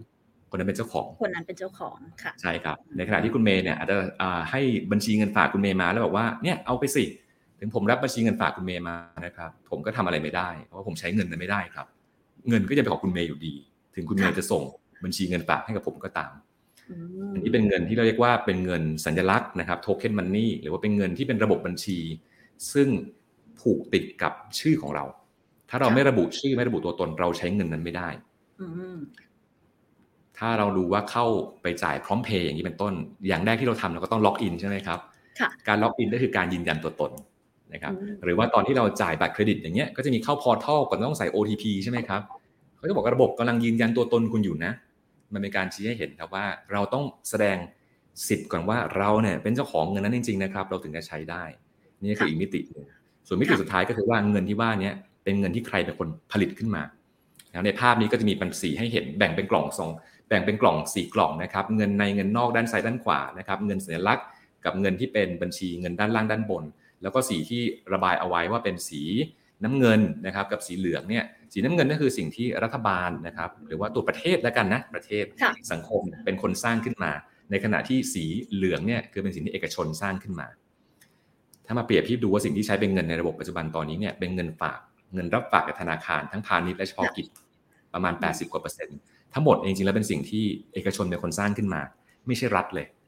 [0.49, 3.97] คนนั้นเป็นเจ้าของคนนั้นเป็นเจ้าของค่ะใช่ครับ ในขณะที่คุณเมย์เนี่ยอาจจะ
[4.51, 7.03] ให้บัญชีเงินฝากคุณเมย์มาแล้วบอกว่าเนี่ยเอาไปสิ
[7.63, 11.87] ถึงผมรับบัญชีเงินฝากคุณเมย์มานะครับ ผมก็ทำอะไรไม่ได้เพราะว่าผมใช้เงินนั้นไม่ได้ครับ
[12.49, 13.53] เงินก็จะเป็นของคุณเมย์อยู่ดี
[13.95, 14.63] ถึงคุณเมย์จะส่ง
[15.03, 16.31] บัญชีเงินฝากให้กับผมก็ตาม
[17.33, 21.99] อันนี้เป็นเงินที่เราเรียกว่าเป็นเงินสัญลักษณ์นะครับโทเค็นมันนี่หรือว่าเป็นเงินที่เป็นระบบบัญชี
[22.73, 22.87] ซึ่ง
[23.59, 25.05] ผูกติดกับชื่อของเรา
[25.69, 28.09] ถ้าเราไม่ระบุชื่อไม่ระบุตัวตนเราใช้เงินนั้นไม่ได้
[30.37, 31.25] ถ้าเรารู้ว่าเข้า
[31.61, 32.93] ไปจ่ายพร้อมเพย์อย่างนี้เป็นต้น
[33.27, 34.99] อย่างแรกที่เราทำเราก็ต้อง login ใช่ไหมครับ
[35.67, 37.11] การ login ก็คือการยืนยันตัวตน
[37.73, 42.21] นะครับหรือว่าตอนที่เราจ่ายบัตรเครดิตอย่างเงี้ยก็จะมีเข้า portal ก่อนต้องใส่ OTP ใช่ไหมครับ
[42.77, 44.71] เขาจะบอกระบบกำลังยืนยันตัวตนคุณอยู่นะ
[45.33, 47.57] มันเป็นการชี้ให้เห็นครับว่าเราต้องแสดง
[48.27, 51.43] สิทธิ์ก่อนว่าเราเนี่ยเป็นเจ้าของเงินนั้นจริงๆนะครับเราถึงจะใช้ได้
[52.01, 52.85] นี่คืออีกมิติหนึ่ง
[53.27, 54.91] ส่วนมิติสุดท้ายก็คือว่าเงินที่ว่านี้
[55.23, 56.83] เป็นเงินที่ใครเป็นคนผลิตขึ้นมา
[57.65, 59.89] ในภาพนี้ก็จะมีปันสีให้เห็นแบ่งเป็นกล่องสอง
[60.27, 64.25] แบ่งเป็นกล่องสีกล่องนะครับเงินในเงินนอกด้านซ้ายด้านขวานะครับเงินสัญลักษณ์
[64.65, 66.63] กับเงินที่เป็นบัญชีเงินด้านล่างด้านบน
[67.03, 67.61] แล้วก็สีที่
[67.93, 69.01] ระบายเอาไว้ว่าเป็นสี
[69.63, 75.25] น้ำเงินนะครับกับสีเหลืองเนี่ยสีน้ำเงินก็คือสิ่งที่รัฐบาลนะครับหรือว่าตัวประเทศแล้วกันนะประเทศ
[75.71, 77.11] สังคมเป็นคนสร้างขึ้นมา
[77.51, 80.47] ในขณะที่สีเหลืองเนี่ยคือเป็นสิ่งที่เอกชนสร้างขึ้นมา
[81.65, 84.79] ถ้ามาเปรียบเทียบดูว่าสิ่งที่ใช้เป็นเงินในระบบปัจจุบันตอนนี้เนี่ยเป็นเงินฝาก
[85.13, 87.27] เงินรับฝากกับธนาคารทั้งพาณิชย์และเฉพาะกิจ
[87.93, 88.97] ประมาณ 80กว่าเปอร์เซ็นต์
[89.33, 90.43] ทั้งหมดจริงๆแล้วเป็นสิ่งที่
[90.73, 91.81] เอกชนเป็นคนสร้างขึ้นมา
[92.27, 93.02] ไม่ใช่รัฐเลยนะ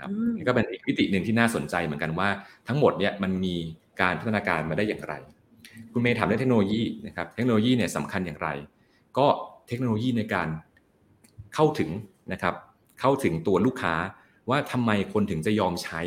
[0.00, 2.28] ครับนี่ก็เป็นอีกมิติหนึ่งที่น่าสนใจเหมือนกันว่า
[2.68, 3.54] ทั้งหมดเนี่ยมันมี
[4.00, 5.14] การพัฒนาการมาได้อย่างไร
[5.92, 8.48] คุณเมย์ถามเรื่องเทคโนโลยีนะครับเทคโนโลยีเนี่ยสำคัญอย่างไร
[9.18, 9.26] ก็
[9.68, 10.48] เทคโนโลยีในการ
[11.54, 11.90] เข้าถึง
[12.32, 12.54] นะครับ
[13.00, 13.94] เข้าถึงตัวลูกค้า
[14.50, 16.00] ว่าทำไมคนถึงจะยอมใช้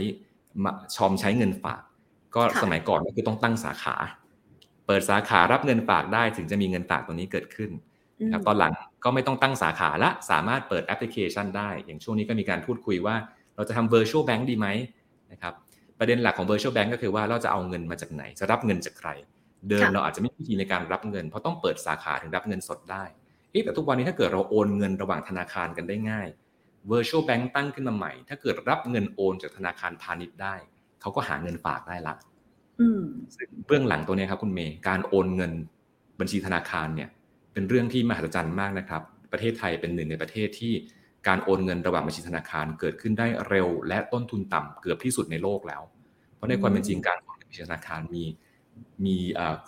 [0.96, 1.82] ชอมใช้เงินฝาก
[2.36, 3.96] ก็สมัยก่อนก็คือต้องตั้งสาขา
[4.88, 7.72] เปิดสาขารับเงินฝากได้ถึงจะมีเงินฝากตัวนี้เกิดขึ้น
[8.32, 13.16] ครับตอนหลังก็ไม่ต้องตั้งสาขาละสามารถเปิดแอปพลิเคชันได้ อย่างช่วงนี้ก็มีการพูดคุยว่า
[13.56, 14.68] เราจะทำ virtual bank ดีไหม
[15.32, 15.54] นะครับ
[16.00, 19.10] ประเด็นหลักของ virtual bank ก็คือว่าเราจะเอาเงินมาจากไหน จะรับเงินจากใคร
[19.70, 23.04] เดิมเราอาจจะไม่มีวิธีในการรับเงิน เพราะต้องเปิดสาขาถึงรับเงินสดได้
[23.64, 26.28] แต่ทุกวันนี้ถ้าเกิดเราโอนเงินระหว่างธนาคารกันได้ง่าย
[26.92, 30.56] virtual bank ตั้งขึ้นมาใหม่ ถ้าเกิดรับเงินโอนจากธนาคารพาณิชย์ได้
[31.02, 32.16] เขาก็หาเงินฝากได้ละ
[33.36, 35.52] ซึ่งเบื้องหลังตัวนี้ครับคุณเมย์การโอนเงิน
[36.20, 37.10] บัญชีธนาคารเนี่ย
[37.54, 40.74] เป็นเรื่องที่มหัศจรรย์มากนะครับ ประเทศไทยเป็นหนึ่งในประเทศที่
[41.28, 45.82] การโอนเงินระหว่างบัญชีธนาคารเกิดขึ้นได้เร็ว และต้นทุนต่ำเกือบที่สุดในโลกแล้ว
[46.36, 48.24] เพราะในความเป็นจริงการโอนเงินบัญชีธนาคารมี
[49.06, 49.18] มี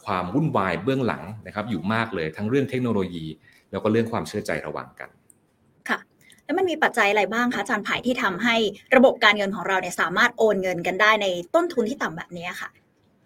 [0.05, 3.25] ความวุ่นวายเบื้องหลังนะครับอยู่มากเลยทั้งเรื่องเทคโนโลยี
[3.71, 5.09] แล้วก็เรื่องความเชื่อใจระหว่างกัน
[5.89, 5.99] ค่ะ
[6.45, 8.55] แล้วมันมีปัจจัยอะไรบ้างคะอาจารย์ไผ่ที่ทำให้
[8.95, 12.69] ระบบการเงินของเราเนี่ยสามารถโอนเงินกันได้ในต้นทุนที่ต่ำแบบนี้ค่ะ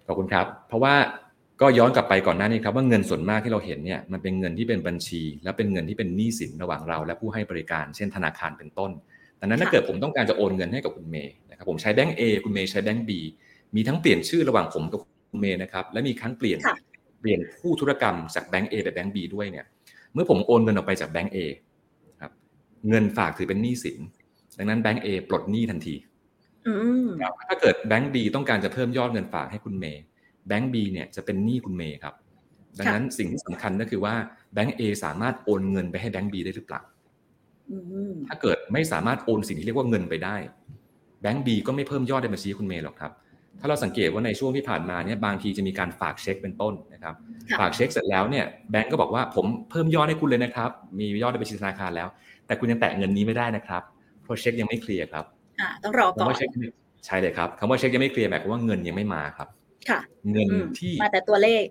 [0.07, 0.93] ขอบคุณครับ เพราะว่า
[1.61, 8.91] ก็ย้อนกลับไปก่อนหน้านี้ครับว่าเงินส่วนมากที่เราเห็นเนี่ยมันเป็นเงินที่เป็นบัญชี และเป็นเงินที่เป็นหนี้สินระหว่างเรา และผู้ให้บริการเช่นธนาคารเป็นต้น
[9.39, 13.19] ดังนั้นถ้าเกิดผมต้องการจะโอนเงินให้กับคุณเมย์นะครับผมใช้แบงก์เอคุณเมย์ใช้แบงก์บี
[13.75, 14.99] มีทั้งเปลี่ยนชื่อระหว่างผมกับ
[15.31, 16.59] คุณเมย์นะครับและมีครั้งเปลี่ยน
[17.21, 19.65] เปลี่ยนผู้ธุรกรรมจากแบงก์เอไปแบงก์บีด้วยเนี่ย
[20.13, 21.39] เมื่อผมโอนเงินออกไปจากแบงก์เอ
[22.21, 22.31] ครับ
[22.89, 23.99] เงินฝากถือเป็นหนี้สิน
[24.57, 25.95] ดังนั้นแบงก์เอปลดหนี้ทันที
[27.49, 30.03] ถ้าเกิดแบงก์บีต้องการจะเพิ่มยอดเงินฝากให้คุณเมย์
[30.47, 32.13] แบงก์บีเนี่ยจะเป็นหนี้คุณเมย์ครับ
[32.79, 34.13] ดังนั้นสิ่งที่สำคัญก็คือว่า
[34.53, 36.81] แบงก์เอสามารถโอนเงินไปให้แบงก์บีได้หรือเปล่า
[38.27, 40.35] ถ้าเกิดไม่สามารถโอนสิ่งที่เรียกว่าเงินไปได้
[41.21, 43.11] แบงก์บีก็ไม่เพิ่มยอดในบัญชีคุณเมย์หรอกครับ
[43.59, 47.15] ถ้าเราสังเกตว่าในช่วงที่ผ่านมาเนี่ยบางทีจะมีการฝากเช็คเป็นต้นนะครับ
[47.59, 52.07] ฝากเช็คเสร็จแล้วเนี่ยแบงก์ก็บอกว่าผมเพิ่มยอดให้คุณเลยนะครับ มียอดในบัญชีธนาคารแล้ว
[52.45, 53.83] แต่คุณยังแตะเงินนี้ไม่ได้นะครับ
[54.23, 55.25] เพราะเช็คยังไม่เคลียร์ครับ
[55.83, 56.35] ต้องรอก่อน
[57.05, 59.47] ใช่เลยครับคำว่าเช็คยังไม่เคลียร์หมายความว่าเงินยังไม่มาครับ
[60.31, 60.49] เงิน
[60.79, 61.63] ที่มาแต่ตัวเลข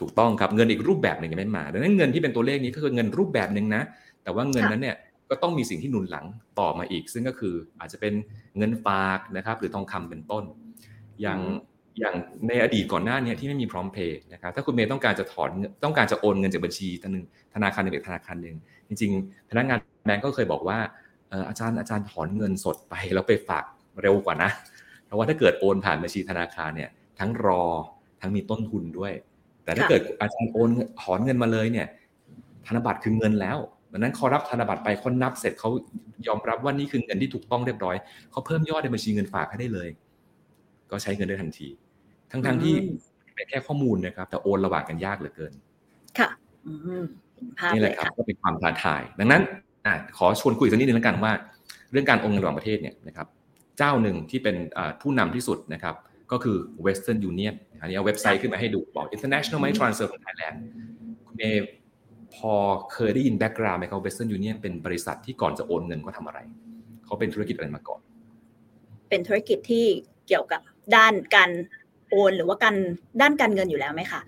[0.00, 3.82] ถูกต้องครับเงินอีกรูปแบบหนึ่งยังไม่มาดังนั้นเงินที่เป็นตัวเลขนี้ก็คือเงินรูปแบบหนึ่งนะ
[4.22, 4.96] แต่ว่าเงินนั้นเนี่ย
[5.30, 6.24] ก็ต้องมีสิ่งที่หนุนหลัง
[6.60, 8.14] ต่อมาอีก ซึ่งก็คืออาจจะเป็น
[8.58, 10.44] เงินฝากนะครับหรือทองคำเป็นต้น
[11.22, 11.40] อย่าง
[12.00, 12.14] อย่าง
[12.48, 15.50] ในอดีตก่อนหน้านี้ที่ไม่มีพร้อมเพย์นะครับถ้าคุณเมย์ต้องการจะถอน
[15.84, 18.56] ต้องการจะโอนเงินจากบัญชีธนึงธนาคารหนึ่งธนาคารหนึ่ง
[18.88, 20.78] จริงๆ พนักงานแบงก์ก็เคยบอกว่า
[21.48, 23.64] อาจารย์อาจารย์ถอนเงินสดไปแล้วไปฝาก
[24.02, 24.50] เร็วกว่านะ
[25.06, 27.62] เพราะว่าถ้าเกิดโอนผ่านบัญชีธนาคารเนี่ย ทั้งรอ
[28.20, 29.12] ทั้งมีต้นทุนด้วย
[29.64, 31.86] แต่ถ้าเกิดอาจารย์โอนถอนเงินมาเลยเนี่ย
[32.66, 33.58] ธนบัตรคือเงินแล้ว
[33.92, 35.70] ดังนั้นเขารับธนบัตรไปเขานับเสร็จเขา
[36.26, 37.96] ยอมรับว่านี่คือเงินที่ถูกต้องเรียบร้อย
[38.30, 39.88] เขาเพิ่มยอดในบัญชีเงินฝากให้ได้เลย
[40.90, 41.68] ก็ใช้เงินได้ทันที
[42.30, 42.74] ทั้งๆทที่
[43.34, 45.52] เป็นแค่ข้อมูลนะครับ แต่โอนระหว่างกันยากเหลือเกิน
[46.18, 46.28] ค่ะ
[47.74, 49.42] นี่แหละครับก็เป็นความท้าทาย ดังนั้น
[50.18, 51.32] ขอชวนคุยสักนิดนึงแล้วกันว่า
[51.92, 53.26] เรื่องการโอนเงินระหว่างประเทศเนี่ยนะครับ
[53.78, 54.56] เจ้าหนึ่งที่เป็น
[55.00, 55.94] ผู้นำที่สุดนะครับ
[56.32, 60.56] ก็คือ Western Union อันนี้เอาเว็บไซต์ขึ้นมาให้ดูบอก International Money Transfer ของ Thailand
[61.26, 61.66] คุณเมย์
[62.36, 62.54] พอ
[62.92, 66.40] เคยได้ยิน background ไหมครับ Western Union เป็นบริษัทที่ก่อนจะโอนเงินเขาทำอะไร
[67.04, 68.00] เขาเป็นธุรกิจอะไรมาก่อน
[69.08, 69.84] เป็นธุรกิจที่
[70.26, 70.60] เกี่ยวกับ
[70.96, 71.50] ด้านการ
[72.10, 72.74] โอนหรือว่าการ
[73.20, 74.20] ด้านการเงินอยู่แล้วไหมคะ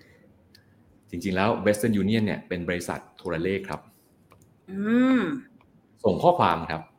[1.09, 3.81] จริงๆแล้ว Western Union เนี่ยเป็นบริษัทโทรเลขครับ
[6.03, 6.81] ส่งข้อความครับ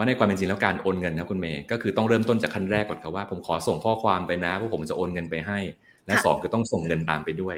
[0.00, 5.58] ราะในความเป็นจริงแล้วการโอนเงินนะคุณเมย์ก็คือต้องเริ่มต้นจากขั้นแรกก่อนครับว่าผมขอส่งข้อความไปนะเพราะผมจะโอนเงินไปให้
[6.06, 7.56] และสองคือต้องส่งเงินตามไปด้วย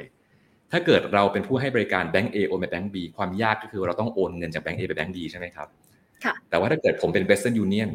[0.71, 5.67] ถ้าเกิดเราเป็นผู้ให้บริการแบงก์ A โอนไปแบงก์ B ความยากก็คือเราต้องโอนเงินจากแบงก์ A ไปแบงก์ B ใช่ไหมครับ
[6.49, 7.89] แต่ว่าถ้าเกิดผมเป็น Western Union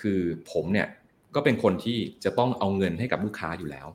[0.00, 0.20] คือ
[0.52, 0.86] ผมเนี่ย
[1.34, 3.86] ก็เป็นคนที่จะต้องเอาเงินให้กับลูกค้าอยู่แล้ว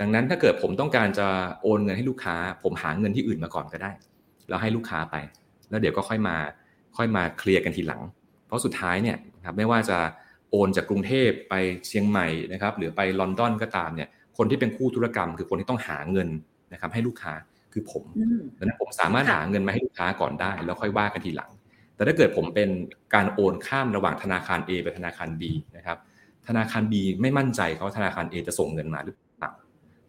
[0.00, 1.28] ดังนั้นถ้าเกิดผมต้องการจะ
[1.62, 3.92] โอนเงินให้ลูกค้า ผมหาเงินที่อื่นมาก่อนก็ได้
[4.48, 5.16] แล้วให้ลูกค้าไป
[5.70, 6.36] แล้วเดี๋ยวก็ค่อยมา
[6.96, 8.02] ค่อยมาเคลียร์กันทีหลัง
[8.46, 9.98] เพราะสุดท้ายเนี่ยครับไม่ว่าจะ
[10.50, 11.54] โอนจากกรุงเทพไป
[11.86, 16.28] เชียงใหม่นะครับ หรือไปลอนดอนก็ตามเนี่ย คนที่เป็นคู่ธุรกรรม คือคนที่ต้องหาเงิน
[16.72, 17.32] นะครับ ให้ลูกค้า
[17.72, 18.04] คือผม
[18.58, 21.50] ดังนั้นผมสามารถหาเงินมาให้ลูกค้าก่อนได้ แล้วค่อยว่ากันทีหลัง
[21.94, 22.68] แต่ถ้าเกิดผมเป็น
[23.14, 25.42] การโอนข้ามระหว่างธนาคาร A ไปธนาคาร B
[25.76, 25.98] นะครับ
[26.48, 29.16] ธนาคาร B ไม่มั่นใจเขาธนาคาร A จะส่งเงินมาหรือ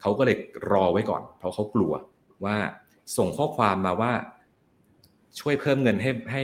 [0.01, 0.37] เขาก็เลย
[0.71, 1.93] รอไว้ก่อน เพราะเขากลัว
[2.45, 2.55] ว่า
[3.17, 4.11] ส่งข้อความมาว่า
[5.39, 6.43] ช่วยเพิ่มเงินให้ให้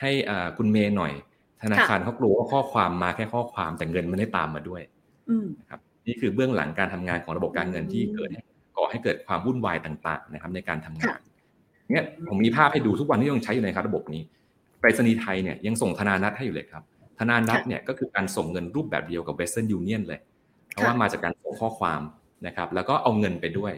[0.00, 0.10] ให้
[0.56, 1.12] คุณเมย์หน่อย
[1.62, 4.82] ธนาคารเขากลัวว่าข้อความมาแค่ข้อความแต่เงินไม่ได้ตามมาด้วย
[5.60, 8.30] นะครับนี่คือเบื้องหลังการทำงานของระบบการเงินที่เกิด
[8.76, 11.18] ก่อให้เกิดความวุ่นวายต่างๆ นะครับ ในการทำงาน
[11.90, 14.22] เนี่ยผมมีภาพให้ดูทุกวันที่ยังใช้อยู่ในครับ ระบบนี้
[14.80, 16.82] ไปรษณีย์ไทยเนี่ยยังส่งธนาณัติให้อยู่เลยครับ
[17.18, 20.20] ธนาณัติเนี่ยก็คือการส่งเงินรูปแบบเดียวกับ Western Union เลย
[20.70, 22.00] เพราะว่ามาจากการส่งข้อความ
[22.46, 23.72] นะครับ แล้วก็เอาเงินไปด้วย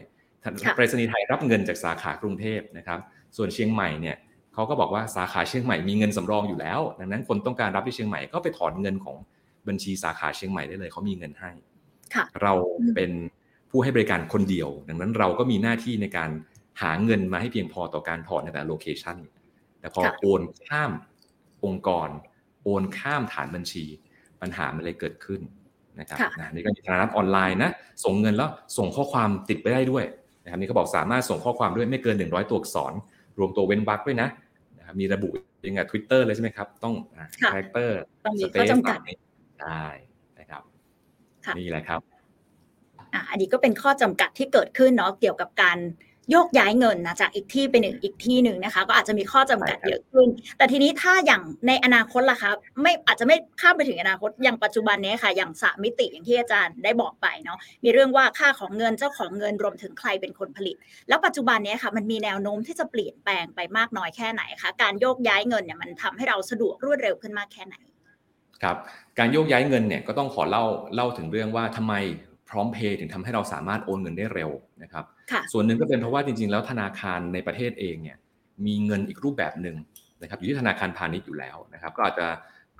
[0.75, 2.99] ไปรษณีย์ไทยรับเงินจากสาขากรุงเทพนะครับ
[3.37, 4.15] ส่วนเชียงใหม่เนี่ย
[4.53, 9.17] เขาก็บอกว่าสาขาเชียงใหม่มีเงินสำรองอยู่แล้ว ดังนั้นคนต้องการรับที่เชียงใหม่ก็ไปถอนเงินของ
[9.67, 11.51] บัญชีสาขาเชียงใหม่ได้เลยเขามีเงินให้
[12.41, 12.53] เรา
[12.95, 13.11] เป็น
[13.69, 16.29] ผู้ให้บริการคนเดียว ดังนั้นเราก็มีหน้าที่ในการ
[16.81, 19.17] หาเงินมาให้เพียงพอต่อการถอนในแต่ละ location
[19.79, 20.91] แต่พอโอนข้าม
[21.65, 22.09] องค์กร
[22.63, 23.85] โอนข้ามฐานบัญชี
[24.41, 25.41] ปัญหามันเลยเกิดขึ้น
[25.99, 27.71] นะครับนะนี่ก็มีธนาคารออนไลน์นะ
[28.03, 30.05] ส่งเงินแล้วส่งข้อความติดไปได้ด้วย
[30.43, 32.93] นะครับนี่เขาบอกสามารถส่งข้อความด้วยไม่เกิน 100 ตัวอักษร
[33.39, 34.41] รวมตัวเว้นวรรคด้วยนะนะครับ
[34.99, 35.29] มีระบุ
[35.67, 36.95] ยังไงทวิตเตอร์เลยใช่ไหมครับ ต้อง
[37.51, 37.97] character
[38.41, 38.69] สเตส
[39.61, 39.85] ได้
[40.39, 40.63] นะครับ
[41.57, 42.01] นี่แหละครับ
[43.29, 45.77] อันนี้ก็เป็นข้อจำกัดที่เกิดขึ้นเนาะเกี่ยวกับการ
[46.31, 60.75] โยกย้ายเงินนะจากอีกที่ไปหนึ่งอีกที่หนึ่งนะคะ ก็อาจจะมีข้อจำกัดเยอะขึ้น แต่ทีนี้ถ้าอย่างในอนาคตล่ะคะไม่อาจจะไม่ข้ามไปถึงอนาคตอย่างปัจจุบันนี้ค่ะ อย่างสามมิติอย่างที่อาจารย์ได้บอกไปเนาะมีเรื่องว่าค่าของเงินเจ้าของเงินรวมถึงใครเป็นคนผลิต
[61.09, 67.75] แล้วปัจจุบันนี้ค่ะ มันมีแนวโน้มที่จะเปลี่ยนแปลงไปมากน้อยแค่ไหนคะการโยกย้ายเงินเนี่ยมันทำให้เราสะดวกรวดเร็วขึ้นมากแค่ไหน
[68.63, 68.77] ครับ
[69.19, 71.93] การโยกย้ายเงินเนี่ยก็ต้องขอเล่าเล่าถึงเรื่องว่าทำไม
[72.53, 74.51] พร้อมเพย์ถึงทำให้เราสามารถโอนเงินได้เร็ว
[74.83, 75.05] นะครับ
[75.51, 78.17] ส่วนหนึ่งก็เป็นเพราะว่าจริง ๆ แล้วธนาคารในประเทศเองเนี่ย
[78.65, 79.75] มีเงินอีกรูปแบบหนึ่ง
[80.21, 82.27] นะครับอยู่ที่ธนาคารพาณิชย์อยู่แล้วนะครับ ก็อาจจะ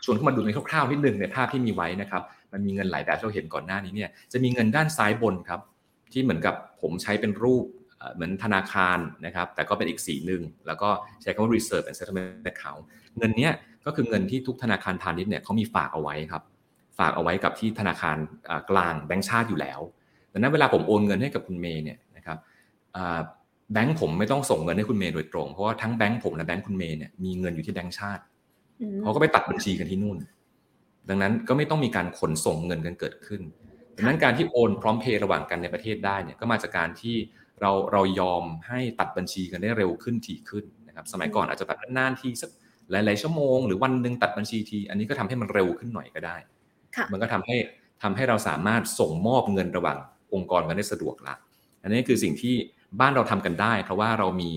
[0.05, 5.61] ชวนเข้ามาดูในคร่าวๆนิดนึงในภาพที่มีไว้นะครับ มันมีเงินหลายแบบที่เราเห็นก่อนหน้านี้เนี่ยจะมีเงินด้านซ้ายบนครับ
[6.13, 7.65] ที่เหมือนกับผมใช้เป็นรูป
[8.15, 10.89] เหมือนธนาคารนะครับ แต่ก็เป็นอีกสีหนึ่งแล้วก็
[11.21, 12.83] ใช้คำว่า reserve and settlement account
[13.17, 13.49] เงินนี้
[13.85, 16.43] ก็คือเงินที่ทุกธนาคารพาณิชย์เนี่ยเขามีฝากเอาไว้ครับ
[16.99, 18.17] ฝากเอาไว้กับที่ธนาคาร
[18.69, 19.79] กลางแบงก์ชาติอยู่แล้ว
[20.31, 22.37] ดังนั้นเวลาผมโอนเงินให้กับคุณเมย์เนี่ยนะครับ
[23.73, 28.23] แบงก์ผมไม่ต้องส่งเงินให้คุณเมย์โดยตรง เพราะว่าทั้งแบงก์ผมและแบงก์คุณเมย์เนี่ยมีเงินอยู่ที่แบงก์ชาติ
[29.01, 30.17] เขาก็ไปตัดบัญชีกันที่นู่น
[31.09, 33.41] ดังนั้นก็ไม่ต้องมีการขนส่งเงินกันเกิดขึ้น
[33.97, 37.15] ดังนั้นการที่โอนพร้อมเพย์ระหว่างกันในประเทศได้เนี่ยก็มาจากการที่
[37.61, 42.49] เราเรายอมให้ตัดบัญชีกันได้เร็วขึ้นถี่ขึ้นนะครับสมัยก่อนอาจจะตัดนานทีสัก
[42.91, 46.37] หลาย ๆ ชั่วโมงหรือวันหนึ่งตัดบัญชีที อันนี้ก็ทำให้มันเร็วขึ้นหน่อยก็ได้
[47.11, 47.55] มันก็ทำให้
[48.03, 49.97] ทำให้เราสามารถส่งมอบเงินระหว่าง
[50.33, 51.35] องค์กรกันได้สะดวกละ
[51.83, 52.55] อันนี้คือสิ่งที่
[52.99, 54.51] บ้านเราทำกันได้ เพราะว่าเรามี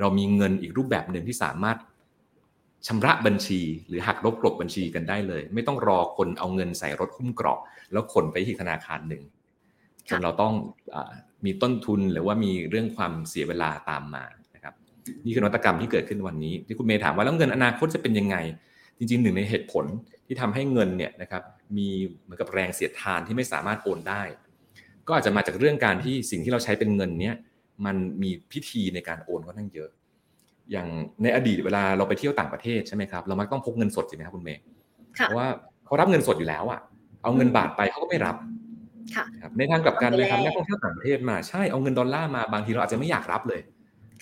[0.00, 1.76] เรามีเงินอีกรูปแบบหนึ่งที่สามารถ
[2.86, 7.60] ชำระบัญชี หรือหักลบกลบบัญชีกันได้เลย ไม่ต้องรอคนเอาเงินใส่รถคุ้มกรอบ
[7.92, 9.22] แล้วขนไปที่ธนาคารหนึ่ง
[10.08, 10.52] จนเราต้อง
[10.94, 10.96] อ
[11.44, 14.24] มีต้นทุนหรือว่ามีเรื่องความเสียเวลาตามมา
[14.54, 14.74] นะครับ
[15.24, 18.36] นี่คือนวัตกรรมที่เกิดขึ้นวันนี้ที่คุณเมย์ถามว่าแล้วเงินอนาคตจะเป็นยังไง
[18.98, 19.84] จริงๆหนึ่งในเหตุผล
[20.26, 21.42] ที่ทำให้เงินเนี่ยนะครับ
[21.76, 21.88] มี
[22.22, 24.22] เหมือนกับแรงเสียดทานที่ไม่สามารถโอนได้
[25.06, 27.34] ก็อาจจะมาจากเรื่องการที่สิ่งที่เราใช้เป็นเงินเนี้ย
[27.86, 29.90] มันมีพิธีในการโอนค่อนข้างเยอะ
[30.70, 30.88] อย่าง
[31.22, 34.62] ในอดีตเวลาเราไปเที่ยวต่างประเทศใช่ไหมครับเรามักต้องพกเงินสดใช่ไหมครับคุณเมย์
[35.12, 35.48] เพราะว่า
[35.86, 36.80] เขารับเงินสดอยู่แล้วอะ
[37.22, 38.36] เอาเงินบาทไปเขาก็ไม่รับ
[39.58, 43.60] ในทางกลับกันเลยครับนักท่องเที่ยวต่างประเทศมาใช่เอาเงินดอลลาร์มาบางทีเราอาจจะไม่อยากรับเลย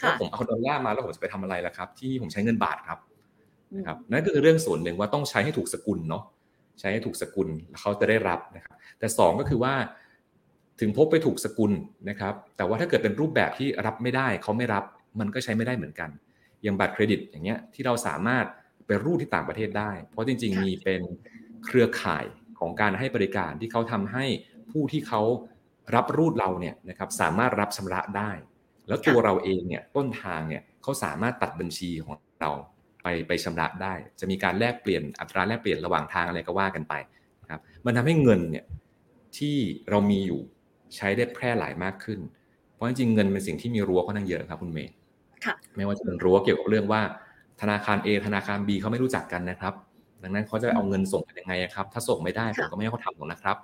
[0.03, 2.99] ว่าผมเอาดอลลาร์มาแล้วผมจะไปทำอะไรล่ะครับ ที่ผมใช้เงินบาทครับ
[3.77, 6.23] นะครับนั่นก็คือเรื่องส่วนหนึ่งว่าต้องใช้ให้ถูกสกุลเนาะ
[6.81, 7.49] ใช้ให้ถูกสกุล
[7.81, 9.75] เขาจะได้รับนะครับ แต่ 2 ก็คือว่า
[10.81, 11.73] ถึงพบไปถูกสกุล
[12.09, 14.85] นะครับ แต่ว่าถ้าเกิดเป็นรูปแบบที่รับไม่ได้เขาไม่รับ
[15.21, 16.11] มันก็ใช้ไม่ได้เหมือนกัน
[16.62, 18.45] อย่างบัตรเครดิตอย่างเงี้ยที่เราสามารถ
[18.87, 21.03] ไปรูดที่ต่างประเทศได้ เพราะจริง ๆ มีเป็น
[21.66, 22.25] เครือข่าย
[22.59, 24.25] ของการให้บริการที่เขาทำให้
[24.71, 25.23] ผู้ที่เขา
[25.95, 28.31] รับรูดเราเนี่ยนะครับสามารถรับชำระได้
[28.88, 32.53] แล้วตัวเราเองเนี่ยต้นทางเนี่ยเขาสามารถตัดบัญชีของเรา
[33.03, 36.95] ไปไปชำระได้ จะมีการแลกเปลี่ยนอัตราแลกเปลี่ยนระหว่างทางอะไรก็ว่ากันไป
[37.43, 38.65] นะครับมันทำให้เงินเนี่ย
[39.39, 39.57] ที่
[39.91, 40.41] เรามีอยู่
[40.97, 42.19] ใช้ได้แพร่หลายมากขึ้น
[42.75, 44.93] เพราะจริงๆเงินเป็นสิ่งที่มีรั้วค่อนข้างเยอะครับคุณเมย์
[45.77, 47.01] ไม่ว่าจะเป็นรั้วเกี่ยวกับเรื่องว่า
[47.61, 49.75] ธนาคาร A ธนาคาร B เขาไม่รู้จักกันนะครับ
[50.23, 53.57] ดังนั้นเขาจะเอาเงินส่งกันยังไงครับ ถ้าส่งไม่ได้ผมก็ไม่ให้เขาทำหรอกนะครับ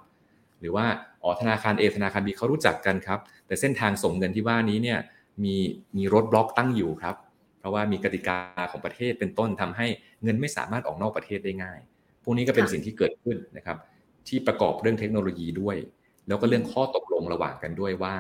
[0.61, 0.87] หรือว่า
[1.23, 4.99] อ๋อธนาคาร A ธนาคาร B เขารู้จักกันครับ แต่เส้นทางส่งเงินที่ว่านี้เนี่ย
[5.45, 5.55] มี
[5.97, 7.26] มีรถบล็อกตั้งอยู่ครับเพ
[7.67, 8.39] ราะว่ามีกติกา
[8.71, 9.87] ของประเทศเป็นต้นทำให้
[10.25, 11.79] เงินไม่สามารถออกนอกประเทศได้ง่าย
[12.23, 13.79] พวกนี้ก็เป็นสิ่งที่เกิดขึ้นนะครับ
[14.29, 15.77] ที่ประกอบเรื่องเทคโนโลยีด้วย
[16.29, 18.15] แล้วก็เรื่องข้อตกลงระหว่างกันด้วยว่า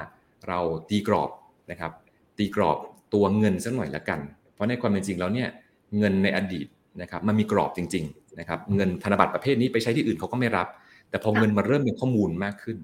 [0.49, 1.31] เราตีกรอบ
[1.71, 1.93] นะครับ
[2.39, 2.79] ตีกรอบ
[3.15, 4.21] ตัวเงินสักหน่อยละกัน
[4.55, 5.49] เพราะในความเป็นจริงแล้วเนี่ย
[5.99, 6.67] เงินในอดีต
[7.03, 10.67] นะครับมันมีกรอบจริงๆนะครับเงินธนบัตรประเภทนี้ไปใช้ที่อื่นเขาก็ไม่รับ
[11.11, 12.79] แต่พอเงินมาเริ่มเป็นข้อมูลมากขึ้น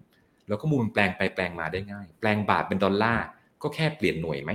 [0.49, 3.25] แล้วข้อมูลมันแปลงไปแปลงมาได้ง่าย แปลงบาทเป็นดอลลาร์
[3.63, 4.51] ก็แค่เปลี่ยนหน่วยไหม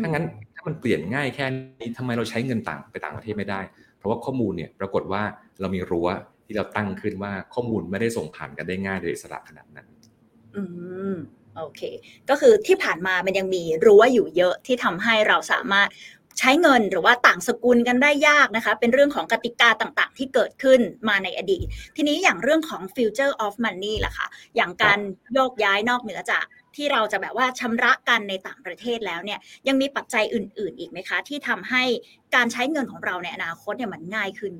[0.00, 0.24] ถ้างั้น
[0.58, 1.46] ถ้ามันเปลี่ยนง่ายแค่
[1.80, 3.60] นี้ทำไมเราใช้เงินต่างไปต่างประเทศไม่ได้
[3.98, 5.22] เพราะว่าข้อมูลเนี่ยปรากฏว่า
[5.60, 6.08] เรามีรั้ว
[6.46, 9.86] ที่เราตั้งขึ้นว่าข้อมูลไม่ได้ส่งผ่านกันได้ง่ายโดยอิสระขนาดนั้น
[10.56, 10.62] อื
[11.12, 11.14] ม
[11.56, 11.82] โอเค
[12.30, 15.88] ก็คือที่ผ่านมามันยังมีรั้วอยู่เยอะที่ทำให้เราสามารถ
[16.38, 21.66] ใช้เงินหรือว่าต่างสกุลกันได้ยากนะคะ เป็นเรื่องของกติกาต่างๆ ที่เกิดขึ้นมาในอดีต
[21.96, 24.98] ทีนี้อย่างเรื่องของ future of money ล่ะคะอย่างการ
[25.34, 26.44] โยกย้ายนอกเหนือจาก
[26.78, 29.38] ที่เราจะแบบว่าชำระกันในต่างประเทศแล้วเนี่ย
[29.68, 31.82] ยังมีปัจจัยอื่น ๆ อีกไหมคะ ที่ทำให้
[32.34, 34.54] การใช้เงินของเราในอนาคตเนี่ยมันง่ายขึ้น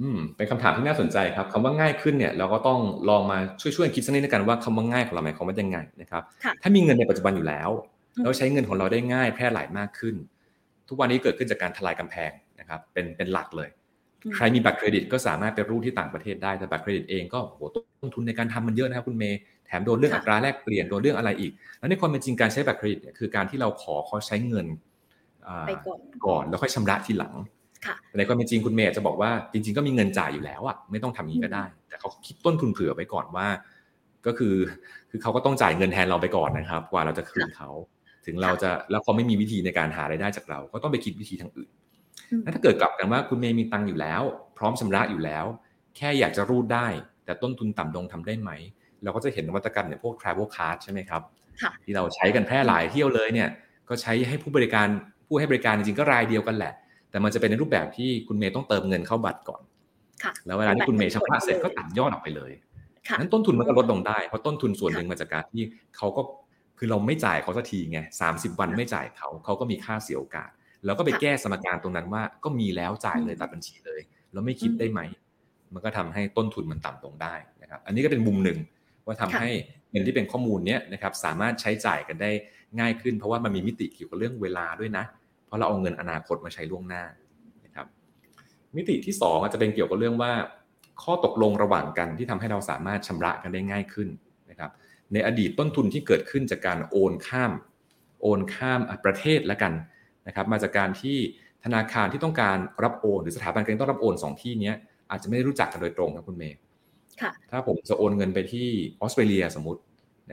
[0.00, 6.22] อืมเป็นคำถามที่น่าสนใจครับคำว่าง่ายขึ้นเนี่ยเราก็ต้องลองมาช่วยๆคิดสักนิดนึงกันว่าคำว่าง่ายของเราหมายความว่ายังไงนะครับ
[6.62, 7.70] ถ้ามีเงินในปัจจุบันอยู่แล้ว
[8.24, 10.14] เราใช้เงินของเราได้ง่ายแพร่หลายมากขึ้น
[10.88, 13.68] ทุกวันนี้เกิดขึ้นจากการทลายกำแพงนะครับเป็นเป็นหลักเลย
[14.36, 24.66] ใครมีบัตรเครดิตก็สามารถไปรูดที่ต่างประเทศได้แต่บัตรเครดิตเองก็โหต้นทุนในการทำมันเยอะนะครับคุณเมย์แถมโดนเรื่องอัตราแลกเปลี่ยนโดนเรื่องอะไรอีก แล้วในความเป็นจริงการใช้บัตรเครดิตเนี่ยคือการที่เราขอเขาใช้เงิน
[26.26, 27.34] ก่อนแล้วค่อยชำระทีหลัง
[28.18, 33.46] ในความเป็นจริงคุณเมย์จะบอกว่าจริง ๆ ก็มีเงินจ่ายอยู่แล้วอะไม่ต้องทำนี้ก็ได้ แต่เขาคิดต้นทุนเผื่อไว้ก่อนว่า
[34.26, 34.54] ก็คือ
[35.10, 37.70] คือเขาก็ต้องจ่ายเงินแทนเราไปก่อนนะครับ กว่าเราจะคืนเขา
[38.26, 41.70] ถึงเราจะแล้วเขาไม่มีวิธีในการหารายได้จากเรา ก็ต้องไปคิดวิธีทางอื่น
[42.42, 44.22] แล้วถ้าเกิดกลับกันว่าคุณเมย์มีตังค์อยู่แล้ว
[44.58, 45.44] พร้อมชำระอยู่แล้ว
[45.96, 46.86] แค่อยากจะรูดได้
[47.24, 48.50] แต่ต้นทุนต่ำลงทำได้ไหม
[49.02, 51.22] เราก็จะเห็นนวัตกรรมเนี่ยพวก travel card ใช่ไหมครับ
[51.84, 53.48] ที่เราใช้กันแพร่หลายเที่ยวเลยเนี่ย
[53.88, 54.86] ก็ใช้ให้ผู้บริการ
[55.26, 56.72] ผู้ให้บริการจริงๆก็รายเดียวกันแหละ
[57.10, 59.62] แต่มันจะเป็นในรูปแบบที่คุณเมย์ต้องเติมเงินเข้าบัตรก่อน
[60.46, 62.52] แล้วเวลาที่คุณเมย์ชำระเสร็จก็ตัดยอดออกไปเลย
[63.18, 65.62] นั้นต้นทุนมันก็ลดลงได้เพราะต้นทุนส่วนหนึ่งมาจากการที่
[65.96, 66.22] เขาก็
[66.78, 70.50] คือเราไม่จ่ายเขาสักทีไงสามสิบวันไม่จ่ายเขาเขาก็มีค่าเสียโอกาส
[70.86, 74.00] แล้วก็ไปแก้สมการตรงนั้นว่าก็มีแล้วจ่ายเลยตัดบัญชีเลย
[74.32, 75.00] แล้วไม่คิดได้ไหม
[75.74, 78.58] มันก็ทำให้ต้นทุนมันต่ำลงได้นะครับ อันนี้ก็เป็นมุมหนึ่ง
[79.06, 79.50] ว่าทำให้
[79.90, 82.30] เงินที่เป็นข้อมูลเนี้ยนะครับสามารถใช้จ่ายกันได้
[82.78, 85.04] ง่ายขึ้น เพราะว่ามันมีมิติเกี่ยวกับเรื่องเวลาด้วยนะ
[85.46, 87.04] เพราะเราเอาเงินอนาคตมาใช้ล่วงหน้า
[87.64, 87.86] นะครับ
[88.76, 90.32] มิติที่ 2 อาจจะเป็นเกี่ยวกับเรื่องว่า
[91.02, 94.08] ข้อตกลงระหว่างกันที่ทำให้เราสามารถชำระกันได้ง่ายขึ้น
[94.50, 94.70] นะครับ
[95.12, 97.52] ในอดีตต้นทุนที่เกิดขึ้นจากการโอนข้าม
[98.22, 99.72] โอนข้ามประเทศแล้วกัน
[100.26, 101.16] นะครับมาจากการที่
[101.64, 104.72] ธนาคารที่ต้องการรับโอนหรือสถาบันการเงินต้องรับโอนสองที่นี้
[105.10, 106.58] อาจจะไม่ได้รู้จักกันโดยตรงนะคุณเมย์
[107.50, 108.68] ถ้าผมจะโอนเงินไปที่
[109.00, 109.80] ออสเตรเลียสมมติ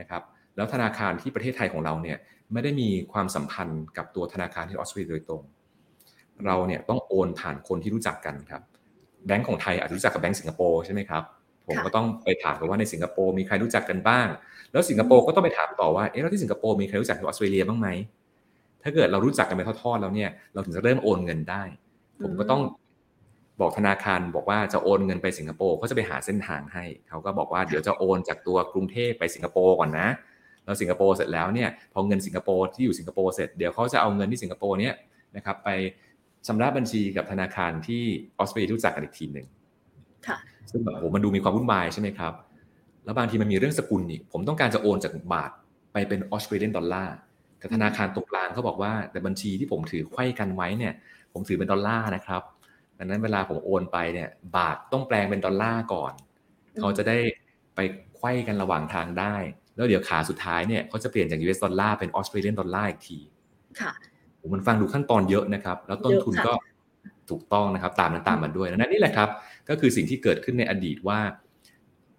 [0.00, 0.22] นะครับ
[0.56, 2.18] แล้วธนาคารที่ประเทศไทยของเราเนี่ย
[2.52, 5.42] ไม่ได้มีความสัมพันธ์กับตัวธนาคารที่ออสเตรเลียโดยตรง
[6.46, 8.62] เราเนี่ยต้องโอนผ่านคนที่รู้จักกันครับ
[9.26, 11.22] แบงก์ของไทยอาจจะรู้จักกับแบงก์สิงคโปร์ใช่ไหมครับ
[11.66, 14.28] ผมก็ต้องไปถามกันว่าในสิงคโปร์มีใครรู้จักกันบ้าง
[14.72, 17.88] แล้วสิงคโปร์ก็ต้องไปถามต่อว่าเอ๊ะแล้วที่สิงคโปร์มีใครรู้จักที่ออสเตรเลียบ้างไหม
[18.84, 21.62] ถ้าเกิดเรารู้จักกันไปทอดๆแล้วเนี่ยเราถึงจะเริ่มโอนเงินได้
[22.22, 22.62] ผมก็ต้อง
[23.60, 30.08] บอกธนาคารบอกว่าจะโอนเงินไปสิงคโปร์เขาจะไปหาเส้นทางให้เขาก็บอกว่าเดี๋ยวจะโอนจากตัวกรุงเทพไปสิงคโปร์ก่อนนะ
[30.64, 34.94] แล้วสิงคโปร์เสร็จแล้วเนี่ยพอเงินสิงคโปร์ที่อยู่สิงคโปร์เสร็จเดี๋ยวเขาจะเอาเงินที่สิงคโปร์เนี่ย
[35.36, 35.68] นะครับไป
[36.46, 38.02] ชำระบัญชีกับธนาคารที่
[38.38, 39.46] ออสเตรเลียรู้จักกันอีกทีหนึ่ง
[40.70, 42.32] ซึ่งแบบโหมันดูมีความวุ่นวายใช่ไหมครับ
[43.04, 45.50] แล้วบางทีมันมีเรื่องสกุลอีกผมต้องการจะโอนจากบาท
[45.92, 47.16] ไปเป็น Australian dollar
[47.64, 50.92] แต่ธนาคารตัวกลางเขาบอกว่า แต่บัญชีที่ผมถือไขว้กันไว้เนี่ย
[51.32, 52.42] ผมถือเป็นดอลลาร์นะครับ
[52.98, 56.12] ดังนั้นเวลาผมโอนไปเนี่ย บาทต้องแปลงเป็นดอลลาร์ก่อน
[56.80, 57.18] เขาจะได้
[57.74, 57.80] ไป
[58.16, 59.36] ไขว้กันระหว่างทางได้
[59.76, 63.18] แล้วเดี๋ยวขาสุดท้ายเนี่ยเขาจะเปลี่ยนจาก US ดอลลาร์เป็นออสเตรเลียนดอลลาร์อีกที
[63.80, 63.92] ค่ะ
[64.54, 66.52] มันฟังดูขั้นตอนเยอะนะครับ แล้วต้นทุนก็
[67.30, 69.28] ถูกต้องนะครับ ตามนั้นตามมันด้วยนั้นนี่แหละครับ
[69.68, 71.20] ก็คือสิ่งที่เกิดขึ้นในอดีตว่า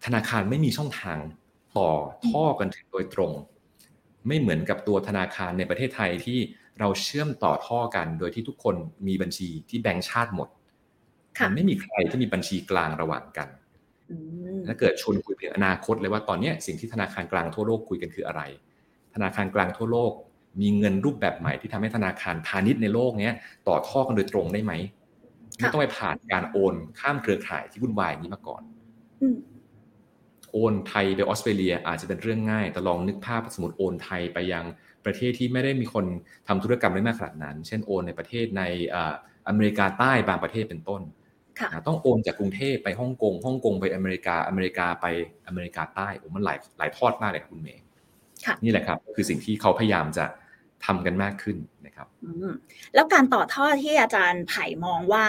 [0.05, 1.17] ธนาคารไม่มีช่องทาง
[1.77, 1.91] ต่อ
[2.29, 3.31] ท่อกันถึงโดยตรง
[4.27, 6.39] ไม่เหมือนกับตัวธนาคารในประเทศไทยที่
[6.79, 8.75] เราเชื่อมต่อท่อกันโดยที่ทุกคน
[9.07, 10.49] มีบัญชีที่แบงก์ชาติหมด
[11.43, 13.49] มันไม่มีใครที่มีบัญชีกลางระหว่างกัน
[14.67, 18.41] ถ้าเกิดชวนคุยถึงอนาคตเลยว่าตอนนี้สิ่งที่ธนาคารกลางทั่วโลกคุยกันคืออะไร
[19.15, 20.11] ธนาคารกลางทั่วโลก
[20.61, 23.31] มีเงินรูปแบบใหม่ที่ทำให้ธนาคารพาณิชย์ในโลกนี้
[23.67, 24.73] ต่อท่อกันโดยตรงได้ไหม
[25.59, 28.61] ไม่ต้องไปผ่านการโอนข้ามเครือข่ายที่วุ่นวายนี้มาก่อน
[30.55, 34.65] โอนไทยไปออสเตรเลียอาจจะเป็นเรื่องง่าย แต่ลองนึกภาพสมมติโอนไทยไปยัง
[35.05, 36.05] ประเทศที่ไม่ได้มีคน
[36.47, 38.63] ทำธุรกรรมได้มากขนาดนั้น เช่นโอนในประเทศใน
[39.47, 41.01] อเมริกาใต้บางประเทศเป็นต้น
[41.87, 45.05] ต้องโอนจากกรุงเทพไปฮ่องกง ฮ่องกงไปอเมริกา อเมริกาไป
[45.47, 47.83] อเมริกาใต้โอ้มันหลายหลายทอดมากเลยครับคุณเมย์
[48.63, 50.25] นี่แหละครับ คือสิ่งที่เขาพยายามจะ
[50.86, 52.08] ทำกันมากขึ้นนะครับ
[52.95, 55.26] แล้วการต่อท่อที่อาจารย์ไผ่มองว่า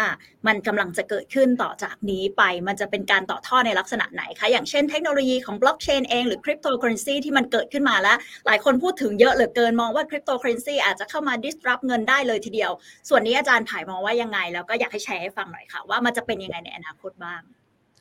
[0.46, 8.16] มันกำลังจะเกิดขึ้นต่อจากนี้ไป มันจะเป็นการต่อท่อในลักษณะไหนคะ อย่างเช่นเทคโนโลยีของบล็อกเชนเองหรือคริปโตเคอเรนซีที่มันเกิดขึ้นมาแล้ว
[8.46, 12.72] หลายคนพูดถึงเยอะเหลือเกินมองว่าคริปโตเคอเรนซีอาจจะเข้ามา disrupt เงินได้เลยทีเดียว
[13.08, 17.42] ส่วนนี้อาจารย์ไผ่มองว่ายังไง แล้วก็อยากให้แชร์ให้ฟังหน่อยค่ะว่ามันจะเป็นยังไงในอนาคตบ้าง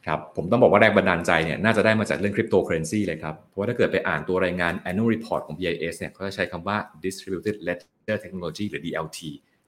[0.05, 9.19] ครับผมต้องบอกว่าแรงบันดาลใจเนี่ยน่าจะได้มาจากเรื่องคริปโตเคอเรนซีเลยครับ เพราะว่าถ้าเกิดไปอ่านตัวรายงาน annual report ของ BIS เนี่ยเขาจะใช้คำว่า distributed ledger technology หรือ DLT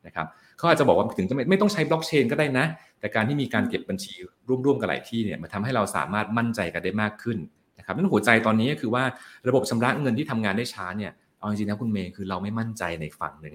[0.06, 2.66] นะครับเขาอาจจะบอกว่าถึงจะไม่ไม่ต้องใช้บล็อกเชนก็ได้นะ
[3.00, 4.14] แต่การที่มีการเก็บบัญชี
[4.66, 7.38] ร่วมๆกันหลายที่เนี่ยมันทำให้เราสามารถมั่นใจกันได้มากขึ้น
[7.80, 9.04] นะครับนั่นหัวใจตอนนี้ก็คือว่า
[9.48, 13.54] ระบบชำระเงินที่ทำงานได้ช้าเนี่ยเอาจริงๆนะคุณเมย์คือเราไม่มั่นใจในฝั่งหนึ่ง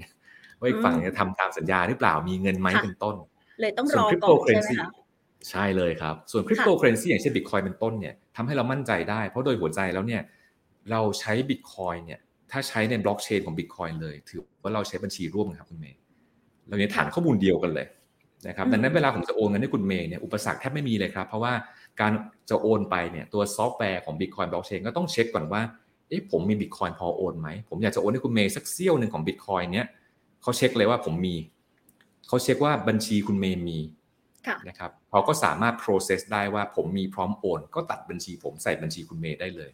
[0.58, 3.16] ว่าอีกฝั่งจะทำตามสัญญาหรือเปล่ามีเงินไหมเป็นต้น
[3.60, 5.01] เลยต้องรอก่อนใช่ไหมคะ
[5.50, 10.22] ใช่เลยครับ ส่วนคริปโตเคอเรนซีอย่างเช่นบิตคอยน์เป็นต้นเนี่ยทำให้เรามั่นใจได้ เพราะโดยหัวใจแล้วเนี่ย
[10.90, 15.98] เราใช้บิตคอยน์เนี่ยถ้าใช้ในบล็อกเชนของบิตคอยน์เลย ถือว่าเราใช้บัญชีร่วมครับคุณเมย์
[16.68, 17.86] เราเนี่ยฐานข้อมูลเดียวกันเลย
[18.48, 21.52] นะครับดังนั้นเวลาผมจะโอนเงินให้คุณเมย์เนี่ยอุปสรรคแทบไม่มีเลยครับ เพราะว่า
[22.00, 22.12] การ
[22.50, 25.62] จะโอนไปเนี่ยตัวซอฟต์แวร์ของบิตคอยน์บล็อกเชนก็ต้องเช็คก่อนว่า
[26.08, 29.86] เอ๊ะผมมีบิตคอยน์พอโอนไหม ผมอยากจะโอนให้คุณเมย์สักเสี้ยวหนึ่งของบิตคอยน์เนี่ย
[30.42, 31.36] เขาเช็คเลยว่าผมมี
[32.28, 33.78] เขาเช็คว่าบัญชีคุณเมย์มี
[34.68, 39.70] นะครับเขาก็สามารถ process ได้ว่าผมมีพร้อมโอน ก็ตัดบัญชีผมใส่บัญชีคุณเมย์ได้เลย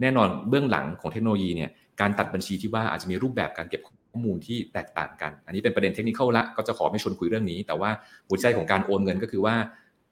[0.00, 1.70] แน่นอนเบื้องหลังของเทคโนโลยีเนี่ย
[2.00, 7.90] การตัดบัญชีที่ว่าอาจจะมีรูปแบบการเก็บข้อมูลที่แตกต่างกัน อันนี้เป็นประเด็นเทคนิคละก็จะขอไม่ชวนคุยเรื่องนี้ แต่ว่า
[8.28, 9.54] หัวใจของการโอนเงินก็คือว่า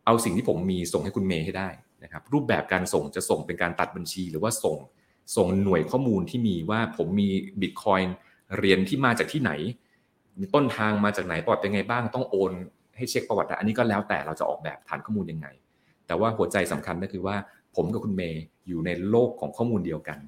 [0.06, 1.68] เอาสิ่งที่ผมมีส่งให้คุณเมย์ให้ได้
[2.02, 4.76] นะครับรูปแบบการส่งจะส่งเป็นการตัดบัญชี หรือว่าส่ง
[5.36, 7.28] ส่งหน่วยข้อมูลที่มีว่าผมมี
[7.60, 8.14] บิตคอยน์
[8.58, 9.52] เรียนที่มาจากที่ไหน
[10.54, 12.52] ต้นทางมาจากไหนปลอดเป็นไงบ้างต้องโอน
[12.98, 15.46] ให้เช็คประวัติอันนี้ก็แล้วแต่เราจะออกแบบฐานข้อมูลยังไง
[16.06, 17.36] แต่ว่าหัวใจสำคัญก็คือว่า
[17.76, 20.18] ผมกับคุณเมย์อยู่ในโลกของข้อมูลเดียวกัน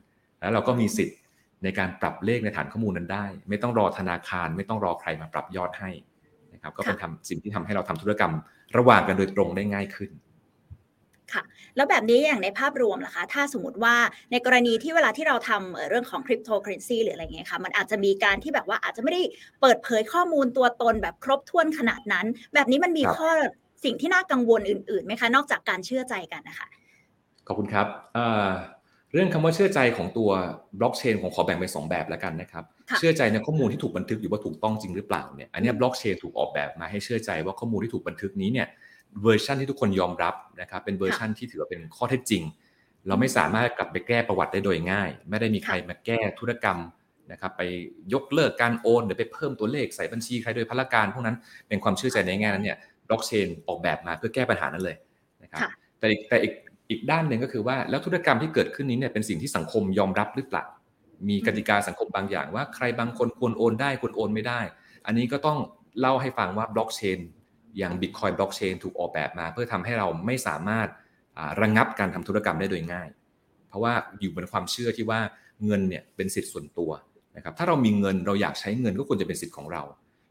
[0.41, 1.19] แล้วเราก็มีสิทธิ์
[1.65, 5.91] ในการปรับเลขในฐานข้อมูลนั้นได้ ไม่ต้องรอธนาคาร ไม่ต้องรอใครมาปรับยอดให้
[6.53, 8.33] นะครับก็เป็นทำสิ่งที่ทำให้เราทำธุรกรรม
[8.77, 10.11] ระหว่างกันโดยตรงได้ง่ายขึ้น
[11.35, 11.43] ค่ะ
[11.77, 13.95] แล้วแบบนี้อย่างในภาพรวมล่ะคะ ถ้าสมมติว่า
[14.33, 19.23] ในกรณีที่เวลาที่เราทำเรื่องของคริปโตเคอเรนซีหรืออะไรเงี้ยค่ะ มันอาจจะมีการที่แบบว่าอาจจะไม่ได้
[19.61, 23.29] เปิดเผยข้อมูลตัวตนแบบครบถ้วนขนาดนั้น แบบนี้มันมีข้อ
[23.85, 26.67] สิ่งที่น่ากังวลอื่นๆไหมคะ นอกจากการเชื่อใจกันนะคะ
[27.47, 27.87] ขอบคุณครับ
[29.13, 30.31] เรื่องคำว่าเชื่อใจของตัว
[30.79, 32.65] บล็อกเชนของขอแบ่งเป็นสองแบบแล้วกันนะครับ
[32.99, 38.69] เชื่อใจในข้อมูลที่ถูกบันทึกอยู่ว่าถูกต้องจริงหรือเปล่าเนี่ย อันนี้บล็อกเชนถูกออกแบบมาให้เชื่อใจว่าข้อมูลที่ถูกบันทึกนี้เนี่ย
[39.23, 42.43] เวอร์ชันที่ทุกคนยอมรับนะครับเป็นเวอร์ชันที่ถือว่าเป็นข้อเท็จจริง
[43.07, 46.79] เราไม่สามารถกลับไปแก้ประวัติได้โดยง่าย ไม่ได้มีใครมาแก้ธุรกรรม
[47.33, 47.63] นะครับไป
[48.15, 51.37] ยกเลิกการโอนหรือไปเพิ่มตัวเลขใส่บัญชีใครโดยพละการพวกนั้น
[51.69, 52.77] เป็นความเชื่อใจในแง่นั้นเนี่ย
[53.09, 54.97] บล็อกเชนออกแบบมาเพื่อแก้ปัญหานั้นเลย
[55.43, 55.61] นะครับ
[55.99, 56.53] แต่แต่อีก
[56.91, 60.65] อีกด้านหนึ่งก็คือว่าแล้วธุรกรรมที่เกิดขึ้นนี้เนี่ยเป็นสิ่งที่สังคมยอมรับหรือเปล่า
[61.29, 64.61] มีกติกาสังคมบางอย่างว่าใครบางคนควรโอนได้ควรโอนไม่ได้
[65.07, 65.59] อันนี้ก็ต้อง
[66.01, 67.21] เล่าให้ฟังว่าบล็อกเชน
[67.79, 70.89] อย่าง Bitcoin บล็อกเชนถูกออกแบบมา เพื่อทำให้เราไม่สามารถ
[71.61, 73.09] ระงงับการทำธุรกรรมได้โดยง่าย
[73.69, 75.21] เพราะว่าอยู่บนความเชื่อที่ว่า
[75.67, 76.91] เงินเนี่ยเป็นสิทธิ์ส่วนตัว
[77.37, 79.83] นะครับถ้าเรามีเงินเราอยากใช้เงินก็ควรจะเป็นสิทธิ์ของเรา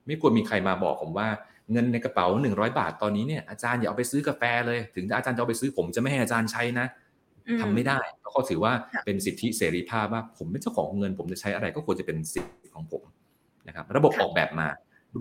[0.05, 1.27] ไม่ควรมีใครมาบอกผมว่า
[1.71, 6.87] เงินในกระเป๋า 100 บาทตอนนี้เนี่ยอาจารย์อย่าเอาไปซื้อกาแฟเลย ถึงอาจารย์จะเอาไปซื้อผมจะไม่ให้อาจารย์ใช้นะ
[7.61, 8.73] ทำไม่ได้เพราะเขาถือว่า
[9.05, 13.03] เป็นสิทธิเสรีภาพว่าผมเป็นเจ้าของเงิน ผมจะใช้อะไรก็ควรจะเป็นสิทธิของผม
[13.67, 14.67] นะครับระบบออกแบบมา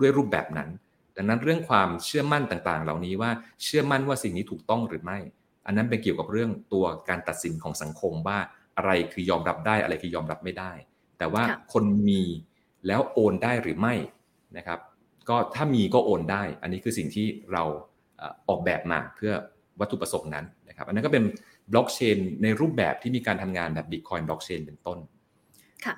[0.01, 0.69] ด้วยรูปแบบนั้น
[1.19, 3.31] ดังนั้นเรื่องความเชื่อมั่นต่างๆ เหล่านี้ว่า
[3.63, 5.19] เชื่อมั่นว่าสิ่งนี้ถูกต้องหรือไม่
[5.65, 8.37] อันนั้นเป็นเกี่ยวกับเรื่องตัวการตัดสินของสังคมว่า
[8.77, 10.71] อะไรคือยอมรับได้อะไรคือยอมรับไม่ได้
[11.17, 11.43] แต่ว่า
[11.73, 12.21] คนมี
[12.87, 13.93] แล้วโอนได้หรือไม่
[14.57, 14.79] นะครับ
[15.29, 17.63] ก็ถ้ามีก็โอนได้ อันนี้คือสิ่งที่เรา
[18.49, 19.33] ออกแบบมาเพื่อ
[19.79, 21.23] วัตถุประสงค์นั้นนะครับ อันนั้นก็เป็น
[21.71, 24.99] บล็อกเชนในรูปแบบที่มีการทำงานแบบบิตคอยน์บล็อกเชนเป็นต้น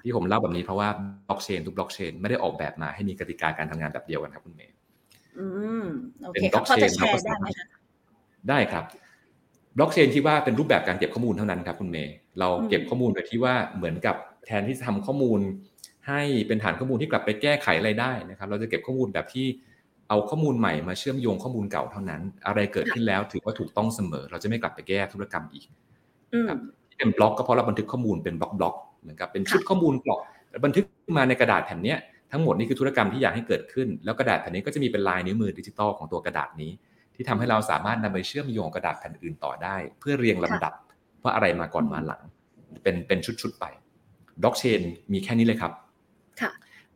[0.03, 0.89] ที่ผมเล่าแบบนี้เพราะว่า
[1.27, 4.75] บล็อกเชนทุกบล็อกเชนไม่ได้ออกแบบมาให้มีกติกาการทำงานแบบเดียวกันครับคุณเมย์
[5.39, 5.45] อื
[5.81, 5.85] ม
[6.25, 7.67] โอเคครับพอจะแชร์ได้ไหมคะ
[8.49, 8.85] ได้ครับ
[9.77, 14.15] บล็อกเชนที่ว่าเป็นรูปแบบการเก็บข้อมูลเท่านั้นครับคุณเมย์เราเก็บข้อมูลโดยที่ว่าเหมือนกับ
[14.45, 15.39] แทนที่จะทำข้อมูล
[16.07, 19.47] ให้เป็นฐานข้อมูลที่กลับไปแก้ไขอะไรได้นะครับ เราจะเก็บข้อมูลแบบที่
[20.09, 25.65] เอาข้อมูลใหม่มาเชื่อมโยงข้อมูลเก่าเท่านั้น อะไรเกิดขึ้นแล้วถือว่าถูกต้องเสมอ เราจะไม่กลับไปแก้ธุรกรรมอีก
[26.49, 26.59] ครับ
[26.89, 30.19] ที่เป็นบล็อกก็เพราะเราบันทึกข้อมูลเป็นบล็อกบล็อกเหมือนกับเป็นชุดข้อมูลกรอก
[30.65, 30.85] บันทึก
[31.17, 31.95] มาในกระดาษแผ่นนี้
[32.31, 36.71] ทั้งหมดนี่คือธุรกรรมที่อยากให้เกิดขึ้น แล้วกระดาษแผ่นนี้ก็จะมีเป็นลายนิ้วมือดิจิตอลของตัวกระดาษนี้
[37.15, 40.73] ที่ทำให้เราสามารถนำไปเชื่อมโยงกระดาษแผ่นอื่นต่อได้ เพื่อเรียงลำดับ
[41.23, 42.21] ว่าอะไรมาก่อนมาหลัง
[42.83, 43.65] เป็นเป็นชุดๆไป
[44.41, 44.81] บล็อกเชน
[45.13, 45.71] มีแค่นี้เลยครับ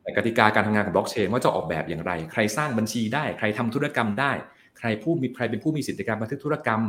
[0.01, 4.31] แต่กติกาการทำงานของบล็อกเชนว่าจะออกแบบอย่างไร ใครสร้างบัญชีได้ ใครทำธุรกรรมได้
[4.77, 6.81] ใครผู้มีใครเป็นผู้มีสิทธิการบันทึกธุรกรรม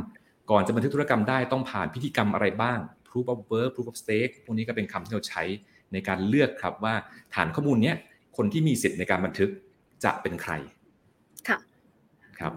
[0.51, 2.79] ก่อนจะบันทึกธุรกรรมได้ต้องผ่านพิธีกรรมอะไรบ้าง
[3.09, 5.43] proof of work proof of stake พวกนี้ก็เป็นคำที่เราใช้
[5.93, 6.95] ในการเลือกครับว่า
[7.35, 7.97] ฐานข้อมูลเนี้ย
[8.37, 9.51] คนที่มีสิทธิ์ในการบันทึก
[10.05, 10.53] จะเป็นใคร
[11.49, 11.59] ค่ะ
[12.39, 12.53] ครับ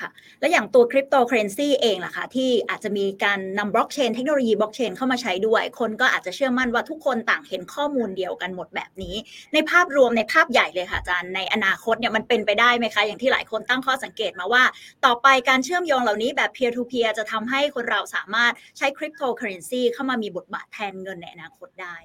[0.00, 9.14] ค่ะและอย่างตัวคริปโตเคอเรนซีเองล่ะคะที่อาจจะมีการนำบล็อกเชนเทคโนโลยีบล็อกเชนเข้ามาใช้ด้วย คนก็อาจจะเชื่อมั่นว่าทุกคนต่างเห็นข้อมูลเดียวกันหมดแบบนี้
[9.54, 14.62] ในภาพรวมในภาพใหญ่เลยค่ะอาจารย์ในอนาคตเนี่ยมันเป็นไปได้ไหมคะ อย่างที่หลายคนตั้งข้อสังเกตมาว่า
[15.04, 21.96] ต่อไปการเชื่อมโยงเหล่านี้แบบ peer to peer จะทำให้คนเราสามารถใช้คริปโตเคอเรนซีเข้ามามีบทบาทแทนเงินในอนาคตได้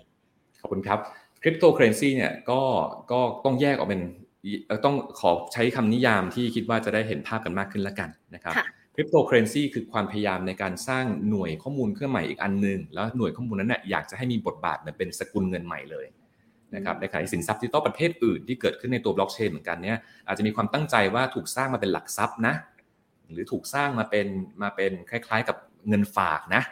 [0.61, 0.99] ขอบคุณครับ
[1.41, 2.61] คริปโตเคอเรนซีเนี่ยก็
[3.11, 4.01] ก็ต้องแยกออกเป็น
[4.85, 8.53] ต้องขอใช้คำนิยามที่คิดว่าจะได้เห็นภาพกันมากขึ้นแล้วกันนะครับ
[8.95, 16.05] คริปโตเคอเรนซีคือความพยายามในการสร้างหน่วยข้อมูลเครื่องใหม่อีกอันนึง แล้วหน่วยข้อมูลนั้นเนี่ยอยากจะให้มีบทบาทเป็นสกุลเงินใหม่เลย
[16.75, 22.53] นะครับในขณะที่สินทรัพย์ดิจิตอลประเภทอื่นที่เกิดขึ้นในตัวบล็อกเชนเหมือนกันเนี่ยอาจจะมีความตั้งใจว่าถูกสร้างมาเป็นหลักทรัพย์นะ
[23.31, 24.27] หรือถูกสร้างมาเป็น
[24.61, 26.63] มาเป็นคล้าย ๆ กับเงินฝากนะ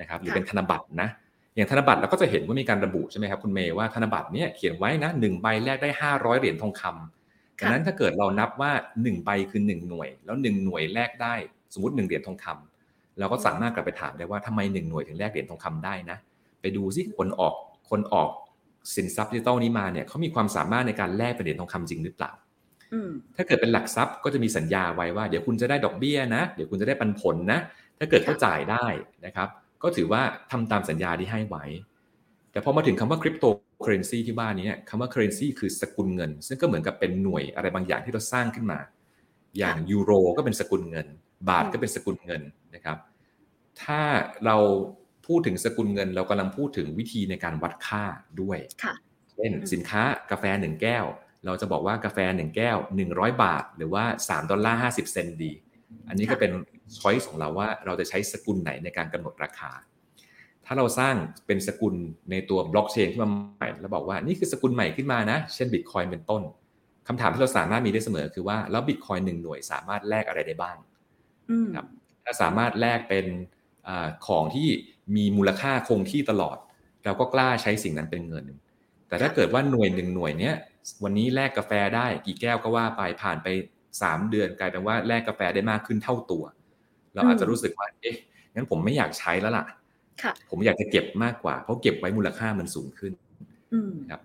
[0.00, 1.08] นะครับหรือเป็นธนบัตรนะ
[1.56, 8.72] อย่างธนบัตรเราก็จะเห็นว่ามีการระบุใช่ไหมครับคุณเมย์ว่าธนบัตรเนี่ยเขียนไว้นะหนึ่งใบแลกได้ 500 เหรียญทองคำดังนั้นถ้าเกิดเรานับว่า
[9.02, 11.34] 1 ใบคือ 1 หน่วย แล้ว 1 หน่วยแลกได้
[11.74, 16.18] สมมติ 1 เหรียญทองคำเราก็สามารถกลับไปถามได้ว่าทำไม 1 หน่วยถึงแลกเหรียญทองคำได้นะ
[16.60, 17.54] ไปดูซิคนออก
[17.90, 18.30] คนออก
[18.94, 22.32] สินทรัพย์ดิจิตอลนี้มาเนี่ยเขามีความสามารถในการแลกเป็นเหรียญทองคำจริงหรือเปล่า
[23.36, 27.58] ถ้าเกิดเป็นหลักทรัพย์ก็จะมีสัญญาไว้ว่าเดี๋ยวคุณจะได้ดอกเบี้ยนะ เดี๋ยวคุณจะได้ปันผลนะ
[27.98, 28.86] ถ้าเกิดเขาจ่ายได้
[29.26, 29.48] นะครับ
[29.82, 31.64] ก็ถือว่าทำตามสัญญาที่ให้ไว้
[32.52, 33.44] แต่พอมาถึงคำว่าคริปโต
[33.82, 38.78] เคอเรนซีที่บ้านนี้คำว่า currency คือสกุลเงิน ซึ่งก็เหมือนกับเป็นหน่วยอะไรบางอย่างที่เราสร้างขึ้นมา
[39.58, 41.06] อย่างยูโรก็เป็นสกุลเงิน
[41.48, 42.42] บาทก็เป็นสกุลเงิน
[42.74, 42.98] นะครับ
[43.82, 44.00] ถ้า
[44.46, 44.56] เรา
[45.26, 48.04] พูดถึงสกุลเงิน เรากำลังพูดถึงวิธีในการวัดค่า
[48.40, 48.58] ด้วย
[49.32, 51.04] เช่นสินค้ากาแฟหนึ่งแก้ว
[51.46, 55.52] เราจะบอกว่ากาแฟหนึ่งแก้วหนึ่งร้อยบาท หรือว่าสามดอลลาร์ห้าสิบเซนดี
[56.08, 56.52] อันนี้ก็เป็น
[56.98, 59.72] ช้อยส์ของเราว่าเราจะใช้สกุลไหนในการกำหนดราคา
[60.66, 61.14] ถ้าเราสร้าง
[61.46, 61.94] เป็นสกุล
[62.30, 66.42] ในตัวบล็อกเชนขึ้นมาใหม่แล้วบอกว่านี่คือสกุลใหม่ขึ้นมานะ เช่นบิตคอยเป็นต้น
[67.08, 70.76] คำถามที่เราสามารถมีได้เสมอคือว่าแล้วบิตคอยหนึ่งหน่วยสามารถแลกอะไรได้บ้าง
[71.74, 71.86] ครับ
[72.24, 73.26] ถ้าสามารถแลกเป็น
[73.88, 73.90] อ
[74.26, 74.68] ของที่
[75.16, 76.56] มีมูลค่าคงที่ตลอด
[77.04, 78.46] เราก็กล้าใช้สิ่งนั้นเป็นเงิน
[79.08, 80.54] แต่ถ้าเกิดว่าหน่วยหนึ่งหน่วยเนี้ย
[81.04, 83.48] วันนี้แลกกาแฟได้กี่แก้วก็ว่าไปผ่านไป
[84.02, 86.44] สามเดือนกลายเป็นว่าแลกกาแฟได้มากขึ้นเท่าตัว
[87.14, 88.16] เราอาจจะรู้สึกว่าเอ๊ะ
[88.54, 89.64] งั้นผมไม่อยากใช้แล้วล่ะ
[90.50, 93.12] ผมอยากจะเก็บมากกว่า เพราะเก็บไว้มูลค่ามันสูงขึ้น
[94.10, 94.20] ครับ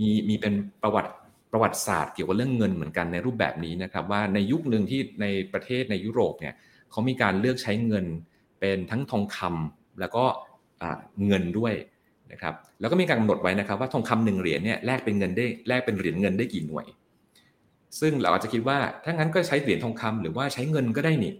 [0.00, 1.12] มีมีเป็นประวัติ
[1.52, 6.54] ประวัติศาสตร์เกี่ยวกับเรื่องเงินเหมือนกันในรูปแบบนี้นะครับ ว่าในยุคหนึ่งที่ในประเทศในยุโรปเนี่ย
[6.90, 8.06] เขามีการเลือกใช้เงิน
[8.60, 10.24] เป็นทั้งทองคำแล้วก็
[11.26, 11.74] เงินด้วย
[12.32, 16.86] นะครับแล้วก็มีการกำหนดไว้นะครับ ว่าทองคำหนึ่งเหรียญเนี่ยแลกเป็นเงินได้แลกเป็นเหรียญเงินได้กี่หน่วย
[18.00, 21.32] ซึ่งเราอาจจะคิดว่าถ้างั้นก็ใช้เหรียญทองคำหรือว่าใช้เงินก็ได้นี่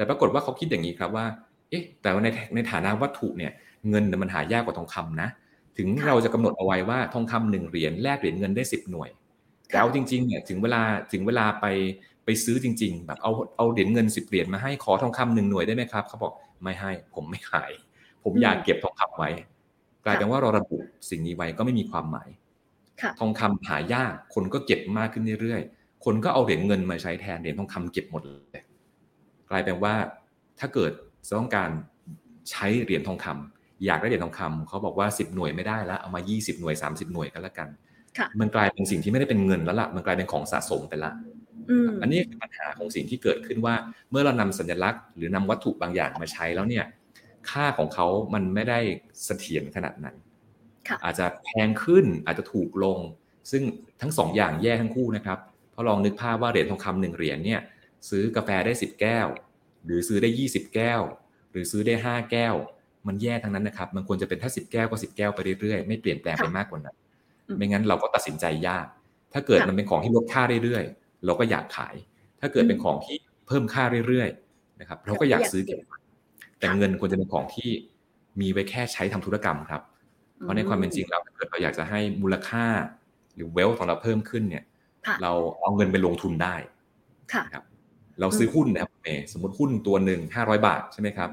[0.00, 1.26] แต่ปรากฏว่าเขาคิดอย่างนี้ครับว่า
[1.70, 3.52] เอ๊ะ แต่ว่าในในฐานะวัตถุเนี่ย
[3.90, 5.28] เงินมันหายากกว่าทองคำนะ
[5.78, 9.10] ถึงเราจะกำหนดเอาไว้ว่าทองคำหนึ่งเหรียญแลกเหรียญเงินได้สิบหน่วย
[9.68, 10.82] แต่เอาจริงๆเนี่ยถึงเวลา
[11.12, 11.66] ถึงเวลาไป
[12.24, 16.32] ไปซื้อจริง ๆ แบบเอาเอาเหรียญเงินสิบเหรียญมาให้ขอทองคำหนึ่งหน่วยได้ไหมครับเขาบอก
[16.62, 17.70] ไม่ให้ ผมไม่ขาย
[18.24, 19.30] ผมอยากเก็บทองคำไว้
[20.04, 20.78] กลายเป็นว่าเราระบุ
[21.10, 22.28] สิ่งนี้ไว้ก็ไม่มีความหมาย
[23.20, 28.62] ทองคำหายากคนก็เก็บมากขึ้นเรื่อยๆคนก็เอาเหรียญเงินมาใช้แทนเหรียญทองคำเก็บหมดเลย
[29.50, 29.94] กลายเป็นว่า
[30.60, 30.92] ถ้าเกิด
[31.38, 31.70] ต้องการ
[32.50, 37.68] ใช้เหรียญทองคำอยากได้เหรียญทองคำเขาบอกว่า 10 หน่วยไม่ได้แล้วเอามา 20 หน่วย 30 หน่วยกันแล้วกัน
[38.40, 41.12] มันกลายเป็นสิ่งที่ไม่ได้เป็นเงินแล้วล่ะมันกลายเป็นของสะสมไปละ
[42.02, 43.74] อันนี้คือปัญหาของสิ่งที่เกิดขึ้นว่า
[44.10, 46.84] เมื่อเรานำสัญลักษณ์หรือนำวัตถุบางอย่างมาใช้แล้วเนี่ย
[47.50, 48.78] ค่าของเขามันไม่ได้
[49.24, 50.16] เสถียรขนาดนั้น
[51.04, 52.98] อาจจะแพงขึ้นอาจจะถูกลง
[53.50, 53.62] ซึ่ง
[54.00, 55.38] ทั้งสองอย่างแย่ทั้งคู่นะครับ
[55.72, 57.60] เพราะลองนึกภาพว่าเหรียญทองคำหนึ่งเหรียญเนี่ย
[58.08, 59.26] ซื้อกาแฟได้สิบแก้ว
[59.84, 61.00] หรือซื้อได้ยี่สิบแก้ว
[61.50, 62.54] หรือซื้อได้ห้าแก้ว
[63.06, 66.96] มันแย่ทั้งนั้นนะครับ มันควรจะเป็นถ้าสิบแก้วก็สิบแก้วไปเรื่อยๆ ไม่เปลี่ยนแปลงไปมากกว่านั้น
[67.56, 68.86] ไม่งั้นเราก็ตัดสินใจยาก
[69.32, 70.84] ถ้าเกิดมันเป็นของที่ลดค่าเรื่อย
[71.26, 71.94] เราก็อยากขาย
[72.40, 75.78] ถ้าเกิดเป็นของที่เพิ่มค่าเรื่อยๆ นะครับ เราก็อยากซื้อเก็บ
[76.58, 77.70] แต่เงินควรจะเป็นของที่
[78.40, 79.82] มีไว้แค่ใช้ทำธุรกรรมครับ
[80.40, 82.66] เพราะในความเป็นจริงเราถ้าเกิดเราอยากจะให้มูลค่า
[83.34, 84.64] หรือเวลของเราเพิ่มขึ้นเนี่ย
[85.22, 86.54] เราเอาเงินไปลงทุนได้
[87.52, 87.64] ครับ
[88.20, 91.30] เราซื้อหุ้นนะครับเมสมมติหุ้นตัวหนึ่งห้าร้อยบาทใช่ไหมครับ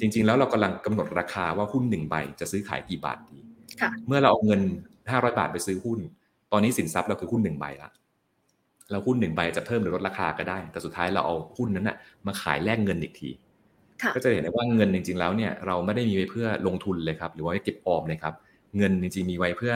[0.00, 3.38] จริง ๆ แล้วเรากำลังกำหนดราคาว่าหุ้นหนึ่งใบจะซื้อขายกี่บาทดี
[4.06, 4.62] เมื่อเราเอาเงิน
[5.10, 5.98] ห้าร้อยบาทไปซื้อหุ้น
[6.52, 7.90] ตอนนี้สินทรัพย์เราคือหุ้นหนึ่งใบละ
[8.90, 13.30] เราหุ้นหนึ่งใบจะเพิ่มหรือลดราคาก็ได้ แต่สุดท้ายเราเอาหุ้นนั้นนะมาขายแลกเงินอีกที
[14.14, 18.34] ก็จะเห็นได้ว่าเงินจริง ๆ แล้วเนี่ยเราไม่ได้มีไว้เพื่อลงทุนเลยครับ หรือว่าเก็บออมเลยครับ
[18.76, 19.74] เงินจริงๆมีไว้เพื่อ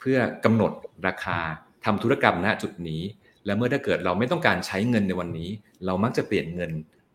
[0.00, 0.72] เพื่อกำหนด
[1.06, 1.38] ราคา
[1.84, 3.02] ทำธุรกรรมณจุดนี้
[3.46, 5.50] และเมื่อถ้าเกิดเราไม่ต้องการใช้เงินในวันนี้
[5.86, 6.70] เรามักจะเปลี่ยนเงิน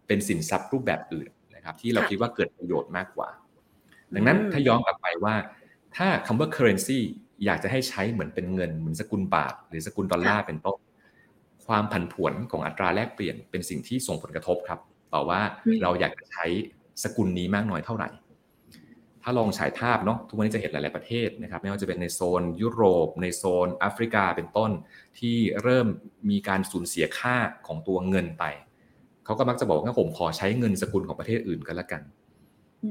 [0.07, 3.29] เป็นสินทรัพย์รูปแบบอื่นนะครับที่เราคิดว่าเกิดประโยชน์มากกว่า
[4.15, 5.35] ดังนั้นถ้าย้อนกลับไปว่า
[5.95, 6.99] ถ้าคำว่า currency
[7.45, 10.79] อยากจะให้ใช้เหมือนเป็นเงินเหมือนสกุลบาท หรือสกุลดอลลาร์เป็นต้น
[11.65, 14.79] ความผันผวนของอัตราแลกเปลี่ยนเป็นสิ่งที่ส่งผลกระทบครับ
[15.13, 15.39] ต่อว่า
[15.83, 16.45] เราอยากจะใช้
[17.03, 18.09] สกุลนี้มากน้อยเท่าไหร่
[19.23, 24.71] ถ้าลองฉายภาพเนาะทุกวันนี้จะเห็นหลาย ๆประเทศนะครับไม่ว่าจะเป็นในโซนยุโรป ในโซนแอฟริกาเป็นต้น
[25.19, 25.87] ที่เริ่ม
[26.29, 27.35] มีการสูญเสียค่า
[27.67, 28.43] ของตัวเงินไป
[29.25, 32.01] เขาก็มักจะบอกว่าผมขอใช้เงินสกุลของประเทศอื่นกันละกัน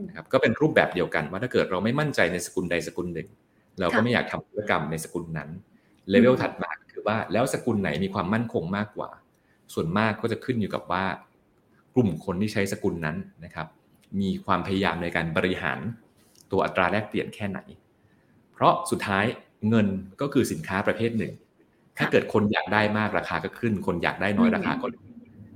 [0.08, 3.28] นะครับก็เป็นรูปแบบเดียวกันว่าถ้าเกิดเราไม่มั่นใจในสกุลใดสกุลหนึ่ง
[3.80, 5.50] เราก็ไม่อยากทำธุรกรรมในสกุลนั้น
[6.10, 9.10] เลเวลถัดมาคือว่าแล้วสกุลไหนมีความมั่นคงมากกว่า
[9.74, 11.04] ส่วนมากก็จะขึ้นอยู่กับว่า
[11.94, 13.66] กลุ่มคนที่ใช้สกุลนั้นนะครับ
[14.20, 15.78] มีความพยายามในการบริหาร
[16.52, 17.58] ตัวอัตราแลกเปลี่ยนแค่ไหน
[18.52, 19.24] เพราะสุดท้าย
[19.68, 19.86] เงิน
[20.20, 21.32] ก็คือสินค้าประเภทหนึ่ง
[21.98, 25.04] ถ้าเกิดคนอยากได้มากราคาก็ขึ้น คนอยากได้น้อยราคาก็ลง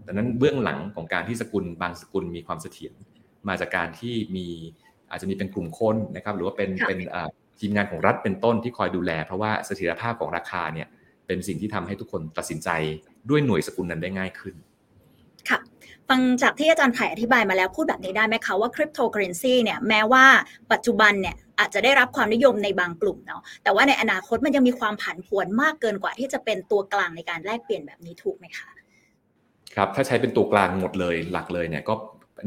[0.07, 2.93] ดังนั้นเบื้องหลังของการที่สกุลบางสกุลมีความเสถียร
[3.49, 4.47] มาจากการที่มี
[5.11, 6.99] อาจจะมีเป็นกลุ่มคนนะครับ หรือว่าเป็นเป็น
[7.61, 10.89] ทีมงานของรัฐเป็นต้นที่คอยดูแล เพราะว่าเสถียรภาพของราคาเนี่ย
[11.27, 12.69] เป็นสิ่งที่ทำให้ทุกคนตัดสินใจ
[13.31, 14.55] ด้วยหน่วยสกุลนั้นได้ง่ายขึ้น
[15.49, 15.59] ค่ะ
[16.09, 20.25] ฟังจากที่อาจารย์ไผ่อธิบายมาแล้วพูดแบบนี้ได้ไหมคะว่าคริปโตเคอเรนซีเนี่ยแม้ว่า
[20.73, 28.69] ปัจจุบันเนี่ยอาจจะได้รับความนิยมในบางกลุ่มเนาะแต่ว่าในอนาคตมันยังมีความผันผวนมากเกินกว่าที่จะเป็นตัวกลางในการแลกเปลี่ยนแบบนี้ถูกไหมคะ
[29.75, 31.95] ครับถ้าใช้เป็นตัวกลางหมดเลยหลักเลยเนี่ยก็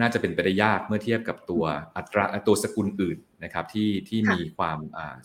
[0.02, 1.64] น่าจะเป็นไปได้ยากเมื่อเทียบกับตัว
[1.98, 4.78] อัตราตัวสกุลอื่นนะครับที่ที่มีความ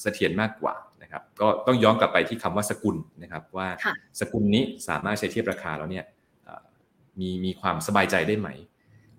[0.02, 3.68] เสถียรมากกว่านะครับก็ต้องย้อนกลับไปที่คำว่าสกุลนะครับว่า
[4.20, 6.04] สกุลนี้สามารถใช้เทียบราคาแล้วเนี่ย
[7.20, 8.48] มีมีความสบายใจได้ไหม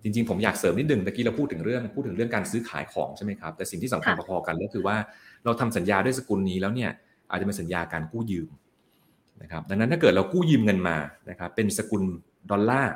[0.02, 4.96] จริง ๆ ผมอยากเสริมนิดนึงตะกี้เราพูดถึงเรื่องพูดถึงเรื่องการซื้อขายของใช่ไหมครับแต่สิ่งที่สำคัญพอๆกันก็คือว่า
[5.44, 6.90] เราทำสัญญาด้วยสกุลนี้แล้วเนี่ย
[7.30, 8.48] อาจจะเป็นสัญญาการกู้ยืม
[9.42, 10.96] นะครับดังนั้นถ้าเกิดเรากู้ยืมเงินมา
[11.30, 12.02] นะครับเป็นสกุล
[12.50, 12.94] ดอลลาร์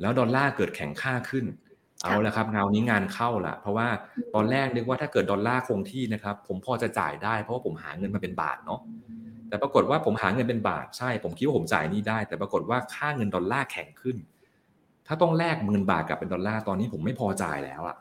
[0.00, 1.44] แล้วดอลลาร์เกิดแข็งค่าขึ้น
[2.04, 3.88] เอาละครับเงานี้งานเข้าละเพราะว่า
[4.34, 8.80] ตอนแรกนึกว่าถ้าเกิดดอลลาร์คงที่นะครับผมพอจะจ่ายได้เพราะว่าผมหาเงินมาเป็นบาทเนาะ
[9.50, 14.16] แต่ปรากฏว่าผมหาเงินเป็นบาทใช่ ผมคิดว่าผมจ่ายนี่ได้ แต่ปรากฏว่าค่าเงินดอลลาร์แข็งขึ้น
[15.06, 17.96] ถ้าต้องแลกเงินบาทกับเป็นดอลลาร์ตอนนี้ผมไม่พอจ่ายแล้วอะ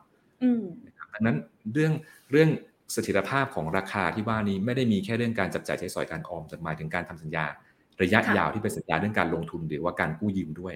[1.14, 1.38] ดังนั้น
[1.74, 1.94] เรื่อง
[2.32, 2.50] เรื่อง
[2.94, 7.46] เสถียรภาพของราคาที่ว่านี้ไม่ได้มีแค่เรื่องการจับจ่ายใช้สอยการออมแต่หมายถึงการทำสัญญา
[8.02, 10.76] ระยะยาวที่เป็นสัญญาเรื่องการลงทุนหรือว่าการกู้ยืมด้วย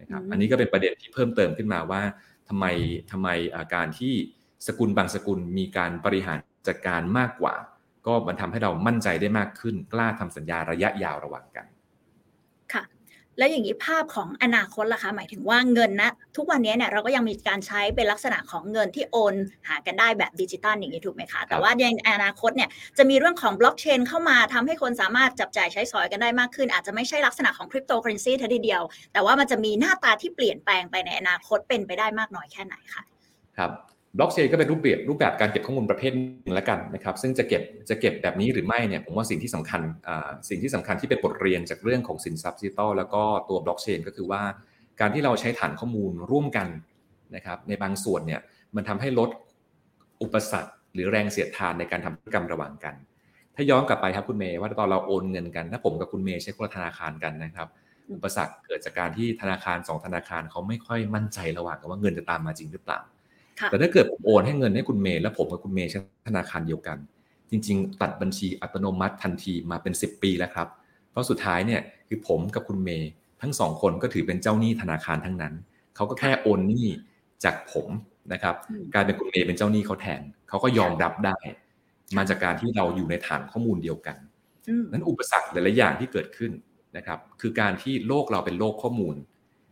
[0.00, 2.02] นะครับอันนี้ก็เป็นประเด็นที่เพิ่มเติมขึ้นมาว่า
[2.48, 2.64] ทำไม
[3.10, 3.28] ทำไม
[3.74, 4.14] การที่
[4.66, 6.38] สกุลบางสกุลมีการบริหาร
[6.68, 7.54] จัดการมากกว่า
[8.06, 11.66] ก็มันทำให้เรามั่นใจได้มากขึ้น กล้าทำสัญญาระยะยาวระหว่างกัน
[12.72, 12.84] ค่ะ
[13.38, 19.34] แล้วอย่างนี้ภาพของอนาคตล่ะคะ หมายถึงว่าเงินนะ ทุกวันนี้เนี่ยเราก็ยังมีการใช้เป็นลักษณะของเงินที่โอน
[19.68, 28.82] หากันได้แบบดิจิตอลอย่างนี้ถูกไหมคะแต่ว่าในอนาคตเนี่ยจะมีเรื่องของบล็อกเชนเข้ามาทำให้คนสามารถจับจ่ายใช้สอยกันได้มากขึ้น อาจจะไม่ใช่ลักษณะของคริปโตเคอเรนซีทีเดียว
[29.12, 33.02] แต่ว่ามันจะมีหน้าตาที่เปลี่ยนแปลงไปในอนาคตเป็นไปได้มากน้อยแค่ไหนคะ
[33.56, 33.70] ครับ
[34.18, 39.82] บล็อกเชนก็เป็นรูปแบบรูปแบบการเก็บข้อมูลประเภทนึงแล้วกันนะครับ ซึ่งจะเก็บจะเก็บแบบนี้หรือไม่เนี่ยผมว่าสิ่งที่สำคัญ
[40.48, 44.42] สิ่งที่สำคัญที่เป็นบทเรียนจากเรื่องของสินทรัพย์ดิจิตอลแล้วก็ตัวบล็อกเชนก็คือว่า
[45.00, 46.68] การที่เราใช้ฐานข้อมูลร่วมกัน
[47.36, 48.40] นะครับในบางส่วนเนี่ย
[48.76, 49.30] มันทำให้ลด
[50.22, 52.94] อุปสรรค หรือแรงเสียดทานในการทำธุรกรรมระหว่างกัน
[53.54, 57.68] ถ้าย้อนกลับไปครับคุณเมย์ว่าตอนเราโอนเงินกันถ้าผมกับคุณเมย์ใช้คนละธนาคารกันนะครับ
[58.12, 63.00] อุปสรรคเกิดจากการที่ธนาคาร2ธนาคารเขาไม่ค่อยมั่นใจระหว่างกันว่าเงินจะตามมาจริงหรือเปล่า
[63.70, 65.98] แต่ถ้าเกิดผมโอนให้เงินให้คุณเมย์แล้วผมกับคุณเมย์ใช้
[66.28, 66.98] ธนาคารเดียวกัน
[67.50, 70.68] จริง ๆ ตัดบัญชีอัตโนมัติทันทีมาเป็น 10 ปีแล้วครับ
[71.10, 73.10] เพราะสุดท้ายเนี่ยคือผมกับคุณเมย์
[73.42, 75.54] ทั้งสองคนก็ถือเป็นเจ้าหนี้ธนาคารทั้งนั้น
[75.96, 76.86] เขาก็แค่โอนหนี้
[77.44, 77.88] จากผม
[78.32, 78.54] นะครับ
[78.94, 81.36] กลายเป็นคุณเมย์เป็นเจ้าหนี้เขาแทนเขาก็ยอมรับได้
[82.16, 84.16] มาจากการที่เราอยู่ในฐานข้อมูลเดียวกัน
[84.92, 86.52] นั้นอุปสรรคหลายๆอย่างที่เกิดขึ้น
[86.96, 89.16] นะครับ คือการที่โลกเราเป็นโลกข้อมูล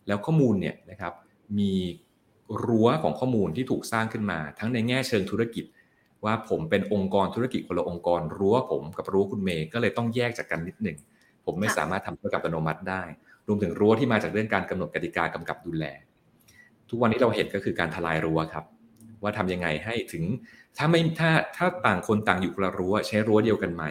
[0.07, 1.13] แล้วข้อมูลเนี่ยนะครับ
[1.59, 1.73] มี
[2.65, 5.65] รั้วของข้อมูลที่ถูกสร้างขึ้นมา ทั้งในแง่เชิงธุรกิจ
[6.25, 10.99] ว่าผมเป็นองค์กรธุรกิจคนละองค์กรรั้วผมกับรั้วคุณเมย์ก็เลยต้องแยกจากกันนิดหนึ่ง
[11.45, 13.03] ผมไม่สามารถทำธุรกรรมอัตโนมัติได้
[13.47, 15.85] รวมถึงรั้วที่มาจากเรื่องการกำหนดกติกากำกับดูแล
[16.89, 18.65] ทุกวันนี้เราเห็นก็คือการทลายรั้วครับ
[19.23, 20.25] ว่าทำยังไงให้ถึง
[20.77, 23.85] ถ้าไม่ถ้าถ้าต่างคนต่างอยู่คนละรั้วใช้รั้วเดียวกันไหม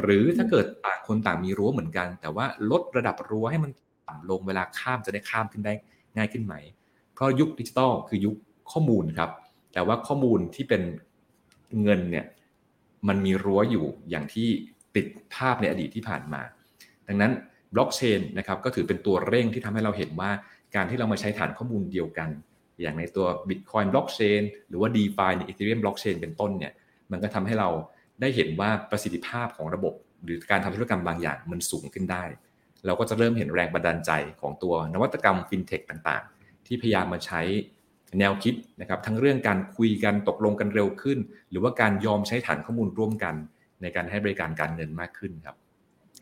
[0.00, 3.70] หรือถ้าเกิดต่างคนต่างมีรั้วเหมือนกัน แต่ว่าลดระดับรั้วให้มัน
[4.08, 5.72] ต่ำลงเวลาข้ามจะได้ข้ามขึ้นได้
[6.16, 6.54] ง่ายขึ้นไหม
[7.22, 8.36] เพราะยุคดิจิตอลคือยุค
[8.72, 9.30] ข้อมูลครับ
[9.72, 10.82] แต่ว่าข้อมูลที่เป็น
[11.82, 12.26] เงินเนี่ย
[13.08, 14.48] มันมีรั้วอยู่อย่างที่
[14.96, 16.42] ติดภาพในอดีตที่ผ่านมา
[17.08, 17.32] ดังนั้น
[17.74, 20.30] บล็อกเชนนะครับก็ถือเป็นตัวเร่งที่ทำให้เราเห็นว่า
[20.74, 22.28] การที่เรามาใช้ฐานข้อมูลเดียวกัน
[22.80, 26.72] อย่างในตัว Bitcoin Blockchain หรือว่า DeFi ใน Ethereum Blockchain เป็นต้นเนี่ย
[27.10, 27.68] มันก็ทำให้เรา
[28.20, 29.94] ได้เห็นว่าประสิทธิภาพของระบบ
[30.24, 32.24] หรือการทำธุรกรรมบางอย่างมันสูงขึ้นได้
[32.86, 34.10] เราก็จะเริ่มเห็นแรงบันดาลใจ
[34.40, 36.24] ของตัวนวัตกรรมฟินเทคต่าง
[36.72, 37.40] ที่พยายามมาใช้
[38.18, 41.18] แนวคิดนะครับทั้งเรื่องการคุยกันตกลงกันเร็วขึ้น
[41.50, 43.34] หรือว่าการยอมใช้ฐานข้อมูลร่วมกัน
[43.82, 45.56] ในการให้บริการการเงินมากขึ้นครับ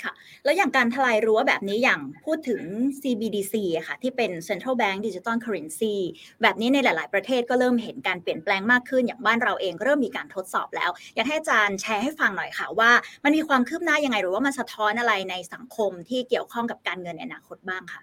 [0.03, 0.12] ค่ะ
[0.44, 2.62] แล้วอย่างการทลายรั้วแบบนี้อย่างพูดถึง
[3.01, 3.55] CBDC
[3.86, 5.94] ค่ะที่เป็น Central Bank Digital Currency
[6.42, 12.90] แบบนี้ในหลาย ๆ ประเทศก็เริ่มเห็นการเปลี่ยนแปลงมากขึ้น อย่างบ้านเราเองก็เริ่มมีการทดสอบแล้ว อยากให้อาจารย์แชร์ให้ฟังหน่อยค่ะว่า
[13.24, 18.03] มันมีความคืบหน้ายังไงหรือว่ามันสะท้อนอะไรในสังคมที่เกี่ยวข้องกับการเงินในอนาคตบ้างค่ะ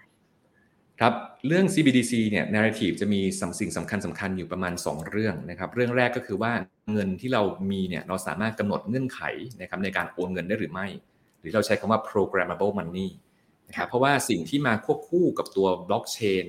[1.02, 1.14] ครับ
[1.46, 6.52] เรื่อง CBDC เนี่ย narrative จะมีสสิ่งสำคัญสำคัญอยู่ประมาณ 2 เรื่องนะครับเรื่องแรกก็คือว่า
[6.92, 9.20] เงินที่เรามีเนี่ยเราสามารถกำหนดเงื่อนไข
[9.60, 10.86] นะครับในการโอนเงินได้หรือไม่
[11.40, 13.08] หรือเราใช้คำว่า programmable money
[13.68, 16.44] นะครับเพราะว่าสิ่งที่มาควบคู่กับตัวบล็อกเชน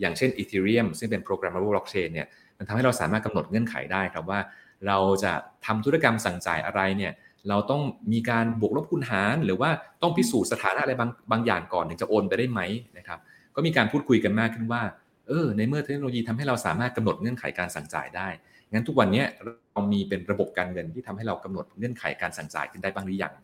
[0.00, 2.26] อย่างเช่น Ethereum ซึ่งเป็น programmable blockchain เนี่ย
[2.58, 4.40] มันทำให้เราสามารถกำหนดเงื่อนไขได้ครับว่า
[4.86, 5.32] เราจะ
[5.66, 7.12] ทำธุรกรรมสั่งจ่ายอะไรเนี่ย
[7.48, 7.82] เราต้อง
[8.12, 9.70] มีการบวกลบคูณหาร หรือว่า
[10.02, 12.60] ต้องพิสูจน์สถานะอะไรบางบางอย่างก่อนถึงจะโอนไปได้ไหม
[12.98, 13.18] นะครับ
[13.56, 14.82] ก็มีการพูดคุยกันมากขึ้นว่า
[15.28, 18.28] เออ ในเมื่อเทคโนโลยีทำให้เราสามารถกำหนดเงื่อนไขการสั่งจ่ายได้
[18.72, 19.24] งั้นทุกวันนี้
[19.72, 23.34] เรามีเป็นระบบการเงินที่ทำให้เรากำหนดเงื่อนไขการสั่งจ่ายขึ้นได้บ้างหรือยัง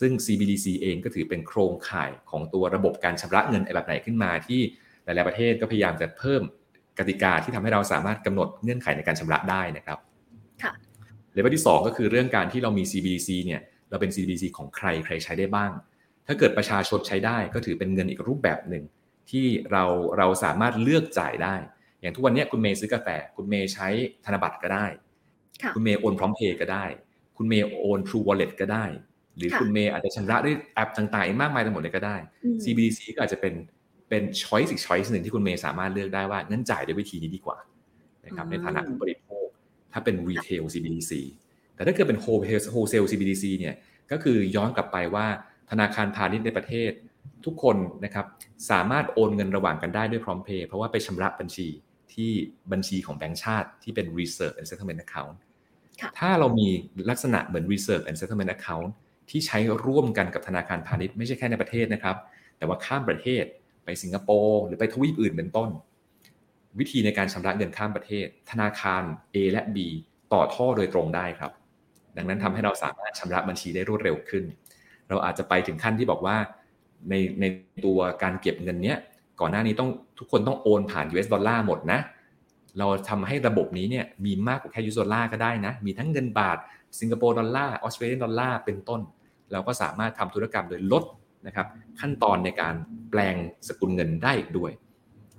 [0.00, 4.60] ซึ่ง CBDC เองก็ถือเป็นโครงข่ายของตัวระบบการชำระเงินแบบไหนขึ้นมาที่
[5.04, 6.42] หลาย ๆ ประเทศก็พยายามจะเพิ่ม
[6.98, 9.98] กติกาที่ทำให้เราสามารถกำหนดเงื่อนไขในการชำระได้นะครับ
[10.62, 10.72] ค่ะ
[11.32, 15.70] เลเวลที่ 2 ก็คือเรื่องการที่เรามี CBDC เนี่ยเราเป็น CBDC ของใครใครใช้ได้บ้าง
[16.26, 18.84] ถ้าเกิดประชาชนใช้ได้ก็ถือเป็นเงินอีกรูปแบบหนึ่ง
[19.30, 19.84] ที่เรา
[20.18, 21.54] เราสามารถเลือกจ่ายได้
[22.00, 23.88] อย่างทุกวันนี้คุณเมย์ซื้อกาแฟ คุณเมย์ใช้
[24.24, 24.86] ธนบัตรก็ได้
[25.74, 26.84] คุณเมย์โอนพร้อมเพย์ก็ได้
[27.36, 28.84] คุณเมย์โอน True Wallet ก็ได้
[29.36, 32.16] หรือคุณเมย์อาจจะชำระด้วยแอปต่างๆ มากมายทั้งหมดเลยก็ได้
[32.62, 33.54] CBDC ก็อาจจะเป็น
[34.08, 37.58] เป็นช้อยส์อีกช้อยส์หนึ่งที่คุณเมย์สามารถเลือกได้ว่างั้นจ่ายด้วยวิธีนี้ดีกว่า
[38.26, 39.46] นะครับในฐานะผู้บริโภค
[39.92, 41.12] ถ้าเป็น Retail CBDC
[41.74, 42.18] แต่ถ้าเกิดเป็น
[42.72, 43.74] Wholesale CBDC เนี่ย
[44.10, 45.26] ก็คือย้อนกลับไปว่า
[45.70, 46.90] ธนาคารพาณิชย์ในประเทศ
[47.46, 48.26] ทุกคนนะครับ
[48.70, 51.68] สามารถโอนเงินระหว่างกันได้ด้วยพร้อมเพย์เพราะว่าไปชำระบัญชี
[52.14, 52.30] ที่
[52.72, 55.36] บัญชีของแบงก์ชาติที่เป็น Reserve and Settlement Account
[56.18, 56.68] ถ้าเรามี
[57.10, 58.88] ลักษณะเหมือน Reserve and Settlement Account
[59.30, 62.16] ที่ใช้ร่วมกันกับธนาคารพาณิชย์ไม่ใช่แค่ในประเทศนะครับ
[62.58, 63.44] แต่ว่าข้ามประเทศ
[63.84, 65.70] ไปสิงคโปร์หรือไปทวีปอื่นเป็นต้น
[66.78, 69.02] วิธีในการชำระเงินข้ามประเทศ ธนาคาร
[69.34, 69.76] A และ B
[70.32, 71.52] ต่อท่อโดยตรงได้ครับ
[72.16, 74.44] ดังนั้นทำให้เราสามารถชำระบัญชีได้รวดเร็วขึ้น
[75.08, 76.36] เราอาจจะไปถึงขั้นที่บอกว่า
[77.08, 77.44] ในใน
[77.84, 78.98] ตัวการเก็บเงินเนี้ย
[79.40, 82.00] ก่อนหน้านี้ต้องทุกคนต้องโอนผ่าน US ดอลลาร์หมดนะ
[82.78, 86.58] เราทำให้ระบบนี้เนี่ยมีมากกว่าแค่ US ดอลลาร์ก็ได้นะ มีทั้งเงินบาท
[87.00, 89.00] สิงคโปร์ดอลลาร์ ออสเตรเลียดอลลาร์ เป็นต้น
[89.52, 91.04] เราก็สามารถทำธุรกรรมโดยลด
[91.46, 91.66] นะครับ
[92.00, 92.74] ขั้นตอนในการ
[93.10, 93.36] แปลง
[93.68, 94.70] สกุลเงินได้อีกด้วย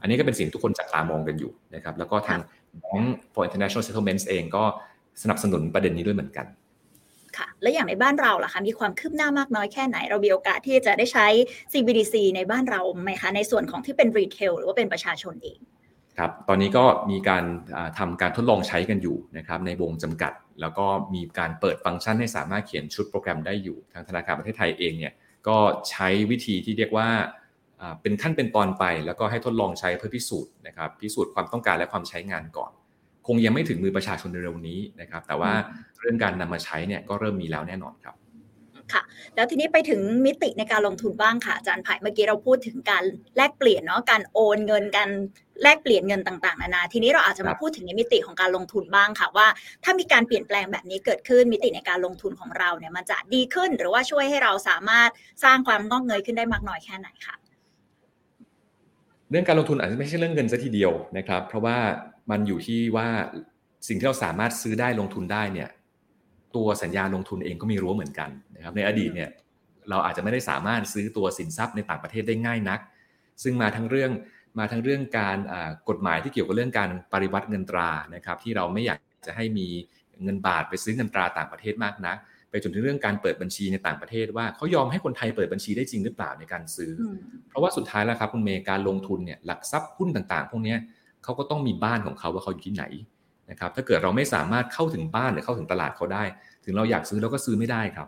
[0.01, 2.39] อันนี้ก็เป็นสิ่งทุกคนจับตามองกันอยู่นะครับ แล้วก็ทาง
[2.83, 4.63] Bank for International Settlements เองก็
[5.23, 6.45] สนับสนุนประเด็นนี้ด้วยเหมือนกัน
[7.37, 11.27] ค่ะ และอย่างในบ้านเราล่ะคะ มีความคืบหน้ามากน้อยแค่ไหน เรามีโอกาสที่จะได้ใช้
[11.71, 15.59] CBDC ในบ้านเราไหมคะ ในส่วนของที่เป็น retail หรือว่าเป็นประชาชนเอง
[16.17, 17.43] ครับ ตอนนี้ก็มีการ
[17.97, 25.13] ทำการทดลองใช้กันอยู่นะครับในวงจำกัด แล้วก็มีการเปิดฟังก์ชันให้สามารถเขียนชุดโปรแกรมได้อยู่ ทางธนาคารประเทศไทยเองเนี่ย
[25.47, 25.57] ก็
[25.89, 27.07] ใช้วิธีที่เรียกว่า
[28.01, 32.71] เป็นขั้นเป็นตอนไป แล้วก็ให้ทดลองใช้เพื่อพิสูจน์นะครับ พิสูจน์ความต้องการและความใช้งานก่อน
[33.27, 35.51] คงยังไม่ถึงมือประชาชนเร็วนี้นะครับ แต่ว่า
[35.99, 38.15] เรื่องการนำมาใช้เนี่ยก็เริ่มมีแล้วแน่นอนครับ
[38.93, 39.01] ค่ะ
[39.35, 43.03] แล้วทีนี้ไปถึงมิติในการลงทุนบ้างค่ะอาจารย์ไผ่เมื่อกี้เราพูดถึงการ
[43.37, 45.09] แลกเปลี่ยนเนาะการโอนเงินการ
[45.63, 49.47] แลกเปลี่ยนเงินต่างๆนานาทีนี้เราอาจจะมาพูดถึงในมิติของการลงทุนบ้างค่ะว่า
[49.83, 55.09] ถ้ามีการเปลี่ยนแปลงแบบนี้เกิดขึ้นมิติในการลงทุนของเราเนี่ยมันจะดีขึ้น หรือว่าช่วยให้เราสามารถ
[55.43, 57.35] สร้างความงอกเงยขึ้นได้มากน้อยแค่ไหนคะ
[59.31, 61.77] เรื่องการลงทุนอาจจะไม่ใช่เรื่องเงินซะทีเดียวนะครับ เพราะว่า
[62.31, 63.07] มันอยู่ที่ว่า
[63.87, 65.69] สิ่งที่เราสามารถซื้อได้ลงทุนได้เนี่ย
[66.55, 69.29] ตัวสัญญาลงทุนเองก็มีรั้วเหมือนกันนะครับ ในอดีตเนี่ย
[69.89, 72.79] เราอาจจะไม่ได้สามารถซื้อตัวสินทรัพย์ในต่างประเทศได้ง่ายนัก
[73.43, 74.11] ซึ่งมาทั้งเรื่อง
[74.59, 75.37] มาทั้งเรื่องการ
[75.89, 79.67] กฎหมายที่เกี่ยวกับเรื่องการปริวัติเงินตรานะครับ ที่เราไม่อยากจะให้มี
[80.23, 82.17] เงินบาทไปซื้อเงินตราต่างประเทศมากนัก
[82.51, 86.91] ไปจนถึงเรื่องการเปิดบัญชีในต่างประเทศว่าเขายอมให้คนไทยเปิดบัญชีได้จริงหรือเปล่าในการซื้อ
[87.49, 90.75] เพราะว่าสุดท้ายแล้วครับคุณเมย์การลงทุนเนี่ยหลักทรัพย์หุ้นต่างๆ พวกนี้
[91.23, 92.83] เขาก็ต้องมีบ้านของเขาว่าเขาอยู่ที่ไหน
[93.51, 96.23] นะครับถ้าเกิดเราไม่สามารถเข้าถึงบ้านหรือเข้าถึงตลาดเขาได้
[96.65, 98.07] ถึงเราอยากซื้อเราก็ซื้อไม่ได้ครับ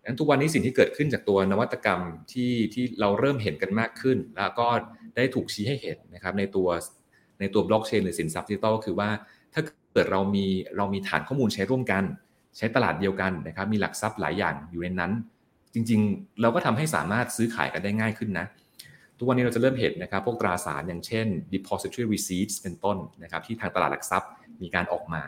[0.00, 2.00] ดังนั้นทุกวันนี้สิ่งที่เกิดขึ้นจากตัวนวัตกรรม
[2.32, 4.66] ที่ที่เราเริ่มเห็นกันมากขึ้น แล้วก็
[5.16, 6.68] ได้ถูกชี้ให้เห็นนะครับในตัว
[7.40, 9.08] ในตัวบล็อกเชนหรือสินทรัพย์ดิจิตอลก็คือว่า
[9.54, 12.04] ถ้าเกิดเรามีเรามีฐานข้อมูลใช้ร่วมกัน
[12.56, 15.12] ใช้ตลาดเดียวกันนะครับมีหลักทรัพย์หลายอย่างอยู่ในนั้น
[15.74, 18.46] จริงๆ เราก็ทำให้สามารถซื้อขายกันได้ง่ายขึ้นนะ
[19.18, 24.30] ทุกวันนี้เราจะเริ่มเห็นนะครับพวกตราสารอย่างเช่น depository receipts เป็นต้นนะครับที่ทางตลาดหลักทรัพย์
[24.62, 25.22] มีการออกมา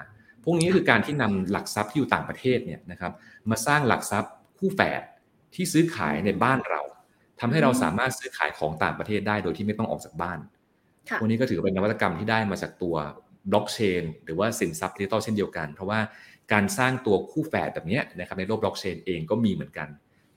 [0.45, 3.13] พวกนี้คือการที่นำหลักทรัพย์ที่อยู่ต่างประเทศเนี่ยนะครับ
[3.51, 5.03] มาสร้างหลักทรัพย์คู่แฝด
[5.55, 6.81] ที่ซื้อขายในบ้านเรา
[7.41, 10.39] ทำให้เราสามารถซื้อขายของต่างประเทศได้โดยที่ไม่ต้องออกจากบ้าน
[11.21, 12.97] พวกนี้ก็ถือเป็นนวัตกรรมที่ได้มาจากตัว
[13.51, 16.01] บล็อกเชนหรือว่าสินทรัพย์ดิจิตอลเช่นเดียวกัน เพราะว่า
[16.53, 19.89] การสร้างตัวคู่แฝดแบบนี้นะครับในโลกบล็อกเชนเองก็มีเหมือนกัน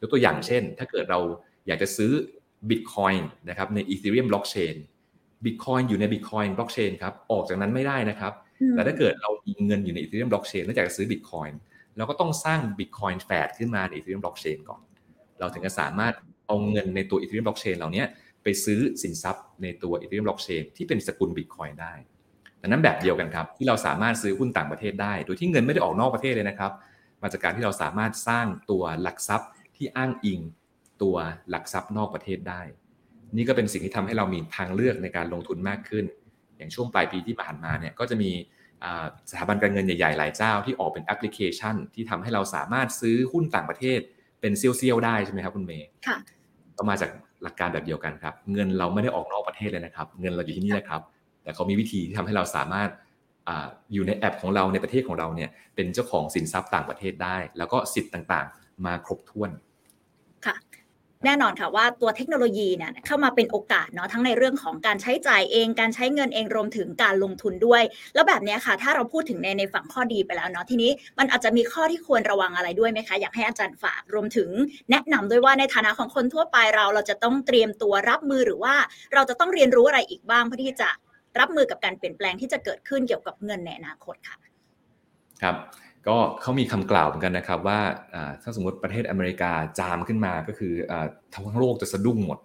[0.01, 1.19] ยกตัวอย่างเช่น ถ้าเกิดเรา
[1.67, 2.11] อยากจะซื้อ
[2.69, 4.75] บิตคอยน์นะครับในอีเธเรียมบล็อกเชน
[5.45, 8.33] บิตคอยน์อยู่ในบิตคอยน์บล็อกเชนครับออกจากนั้นไม่ได้นะครับ
[8.71, 11.59] แต่ถ้าเกิดเรามีเงินอยู่ในอีเธเรียมบล็อกเชนแล้วอยากจะซื้อบิตคอยน์
[11.97, 14.81] เราก็ต้องสร้างบิตคอยน์แฝดขึ้นมาในอีเธเรียมบล็อกเชนก่อน
[15.39, 16.13] เราถึงจะสามารถ
[16.47, 18.03] เอาเงินในตัวอีเธเรียมบล็อกเชนเหล่านี้
[18.43, 21.93] ไปซื้อสินทรัพย์ในตัวอีเธเรียมบล็อกเชนที่เป็นสกุลบิตคอยน์ได้
[22.61, 26.71] ดังนั้นแบบเดียวกันครับที่เราสามารถซื้อหุ้นต่างประเทศได้ โดยที่เงินไม่ได้ออกนอกประเทศเลยนะครับ
[27.21, 30.39] มาจากการที่เราสามารถสร้างตัวหลักทรัพย์ที่อ้างอิง
[31.01, 31.15] ตัว
[31.49, 32.61] หลักทรัพย์นอกประเทศได้
[33.37, 36.05] นี่ก็เป็นสิ่งที่ทำให้เรามีทางเลือกในการลงทุนมากขึ้น
[36.57, 38.31] อย่างช่วงปลายปีที่ผ่านมาเนี่ยก็จะมี
[39.29, 43.99] สถาบันการเงินใหญ่ ๆ หลายเจ้าที่ออกเป็นแอปพลิเคชัน ที่ทำให้เราสามารถซื้อหุ้นต่างประเทศ
[44.41, 46.17] เป็นเซียวๆได้ใช่ไหมครับคุณเมย์ค่ะ
[46.77, 47.09] ก็มาจาก
[47.43, 51.01] หลักการแบบเดียวกันครับ เงินเราไม่ได้ออกนอกประเทศเลยนะครับ เงินเราอยู่ที่นี่แหละครับ
[51.49, 52.89] แต่เขามีวิธีที่ทำให้เราสามารถ
[53.93, 59.49] อยู่ในแอปของเราในประเทศของเราเนี่ยเป็นเจ้าของสินทรัพย์ต่างประเทศได้ แล้วก็สิทธิ์ต่างๆ มาครบถ้วน
[60.45, 60.55] ค่ะ
[61.25, 67.83] แน่นอนค่ะว่าตัวเทคโนโลยีเนี่ยเข้ามาเป็นโอกาสเนาะทั้งในเรื่องของการใช้จ่ายเอง การใช้เงินเองรวมถึงการลงทุนด้วย
[68.13, 74.49] แล้วแบบนี้ค่ะ ถ้าเราพูดถึงในในฝั่งข้อดีไปแล้วเนาะทีนี้มันอาจจะมีข้อที่ควรระวังอะไรด้วยไหมคะ อยากให้อาจารย์ฝากรวมถึง
[74.91, 78.75] แนะนำด้วยว่าในฐานะของคนทั่วไปเรา เราจะต้องเตรียมตัวรับมือหรือว่า
[79.13, 80.89] เราจะต้องเรียนรู้อะไรอีกบ้างเพื่อที่จะ
[81.39, 84.37] รับมือกับการเปลี่ยนแปลงที่จะเกิดขึ้นเกี่ยวกับเงินในอนาคตค่ะ
[85.41, 85.55] ครับ
[86.07, 87.79] ก็เขามีคำกล่าวเหมือนกันนะครับว่า
[88.41, 90.73] ถ้าสมมติประเทศอเมริกาจามขึ้นมาก็คือ
[91.33, 92.39] ทั้งโลกจะสะดุ้งหมด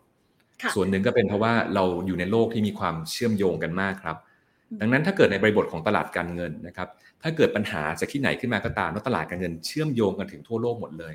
[0.75, 4.17] ส่วนหนึ่งก็เป็นเพราะว่าเราอยู่ในโลกที่มีความเชื่อมโยงกันมากครับ
[4.81, 6.89] ดังนั้นถ้าเกิดในบริบทของตลาดการเงินนะครับ
[7.23, 11.15] ถ้าเกิดปัญหาจากที่ไหนขึ้นมาก็ตามแล้วตลาดการเงินเชื่อมโยงกันถึงทั่วโลกหมดเลย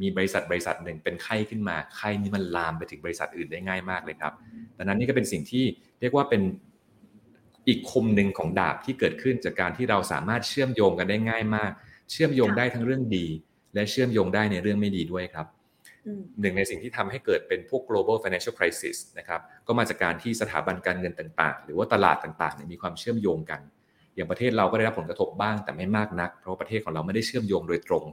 [0.00, 4.32] มีบริษัทบริษัทหนึ่งเป็นไข้ขึ้นมาไข้นี้มันลามไปถึงบริษัทอื่นได้ง่ายมากเลยครับ
[4.78, 5.64] ดังนั้นนี่ก็เป็นสิ่งที่
[6.00, 6.42] เรียกว่าเป็น
[7.68, 11.72] อีกคมหนึ่งของดาบที่เกิดขึ้นจากการที่เราสามารถเชื่อมโยงกันได้ง่ายมาก
[12.10, 13.26] เชื่อมโยงได้ทั้งเรื่องดี
[13.74, 15.46] และเชื่อมโยงได้ในเรื่องไม่ดีด้วยครับ
[16.40, 23.60] หนึ่งในสิ่งที่ทำให้เกิดเป็นพวก global financial crisis นะครับก็มาจากการที่สถาบันการเงินต่างๆ หรือว่าตลาดต่างๆมีความเชื่อมโยงกัน
[24.14, 28.04] อย่างประเทศเราก็ได้รับผลกระทบบ้างแต่ไม่มากนัก เพราะประเทศของเราไม่ได้เชื่อมโยงโดยตรง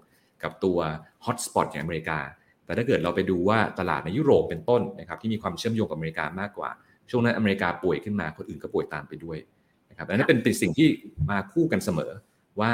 [0.44, 0.78] กับตัว
[1.26, 2.20] hotspot อย่างอเมริกา
[2.66, 6.70] แต่ถ้าเกิดเราไปดูว่าตลาดในยุโรปเป็นต้นนะครับที่มีความเชื่อมโยงกับอเมริกามากกว่า
[7.12, 9.38] ช่วงนั้นอเมริกาป่วยขึ้นมาคนอื่นก็ป่วยตามไปด้วย
[9.90, 10.88] นะครับอันนี้เป็นเป็นสิ่งที่
[11.30, 12.12] มาคู่กันเสมอ
[12.62, 12.72] ว่า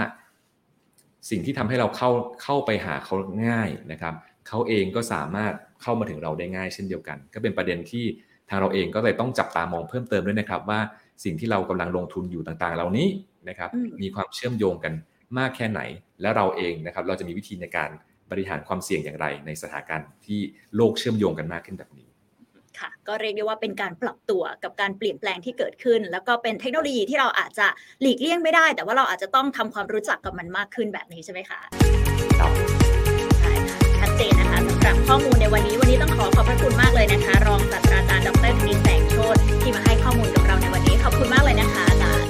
[1.30, 2.10] สิ่งที่ทำให้เราเข้า
[2.44, 3.16] เข้าไปหาเขา
[3.48, 4.14] ง่ายนะครับ
[4.48, 8.06] เขาเองก็สามารถเข้ามาถึงเราได้ง่ายเช่นเดียวกัน ก็เป็นประเด็นที่
[8.50, 10.80] ทางเราเองก็เลยต้องจับตามองเพิ่มเติมด้วยนะครับ ว่า
[11.24, 13.08] สิ่งที่เรากำลังลงทุนอยู่ต่างๆ เหล่านี้
[13.50, 13.70] นะครับ
[14.02, 14.94] มีความเชื่อมโยงกัน
[15.38, 15.82] มากแค่ไหน
[16.22, 17.90] และเราเองนะครับเราจะมีวิธีในการ
[18.32, 20.40] บริหารความเสี่ยงอย่างไร ในสถานการณ์ที่
[20.76, 22.09] โลกเชื่อมโยงกันมากขึ้นแบบนี้
[22.80, 27.68] ค่ะ ก็เรียกได้ว่าเป็นการปรับตัวกับการเปลี่ยนแปลงที่เกิดขึ้น แล้วก็เป็นเทคโนโลยีที่เราอาจจะ
[28.02, 31.60] หลีกเลี่ยงไม่ได้ แต่ว่าเราอาจจะต้องทำความรู้จักกับมันมากขึ้นแบบนี้ใช่ไหมคะ
[32.40, 32.52] ครับ
[33.40, 42.30] ใช่ค่ะชัดเจนนะคะสำหรับข้อมูลในวันนี้วันนี้ต้องขอขอบพระคุณมากเลยนะคะ รองศาสตราจารย์ดรธนินแสงโชตที่มาให้ข้อมูลกับเราในวันนี้ขอบคุณมากเลยนะคะอาจารย์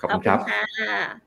[0.00, 1.25] ขอบคุณครับ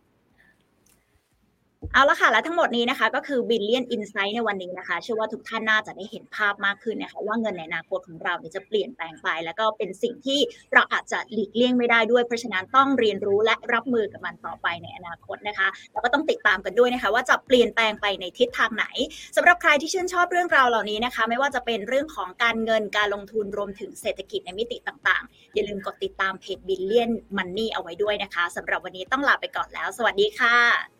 [1.93, 10.39] เอาละค่ะ และทั้งหมดนี้นะคะ ก็คือ Billion Insight ในวันนี้นะคะ เชื่อว่าทุกท่านน่าจะได้เห็นภาพมากขึ้นนะคะว่าเงินในอนาคตของเราเนี่ยจะเปลี่ยนแปลงไป แล้วก็เป็นสิ่งที่
[10.73, 18.85] เราอาจจะหลีกเลี่ยงไม่ได้ด้วย เพราะฉะนั้นต้องเรียนรู้และรับมือกับมันต่อไปในอนาคตนะคะ แล้วก็ต้องติดตามกันด้วยนะคะ ว่าจะเปลี่ยนแปลงไปในทิศทางไหน
[19.35, 30.98] สำหรับใครที่ชื่นชอบเรื่องราวเหล่านี้นะคะ ไม่ว่าจะเป็นเรื่องของการเงินการลงทุนรวมถึงเศรษฐกิจในมิติต่างๆ อย่าลืมกดติดตามเพจ Billion Money เอาไว้ด้วยนะคะสำหรับวันนี้ต้องลาไปก่อนแล้ว สวัสดีค่ะ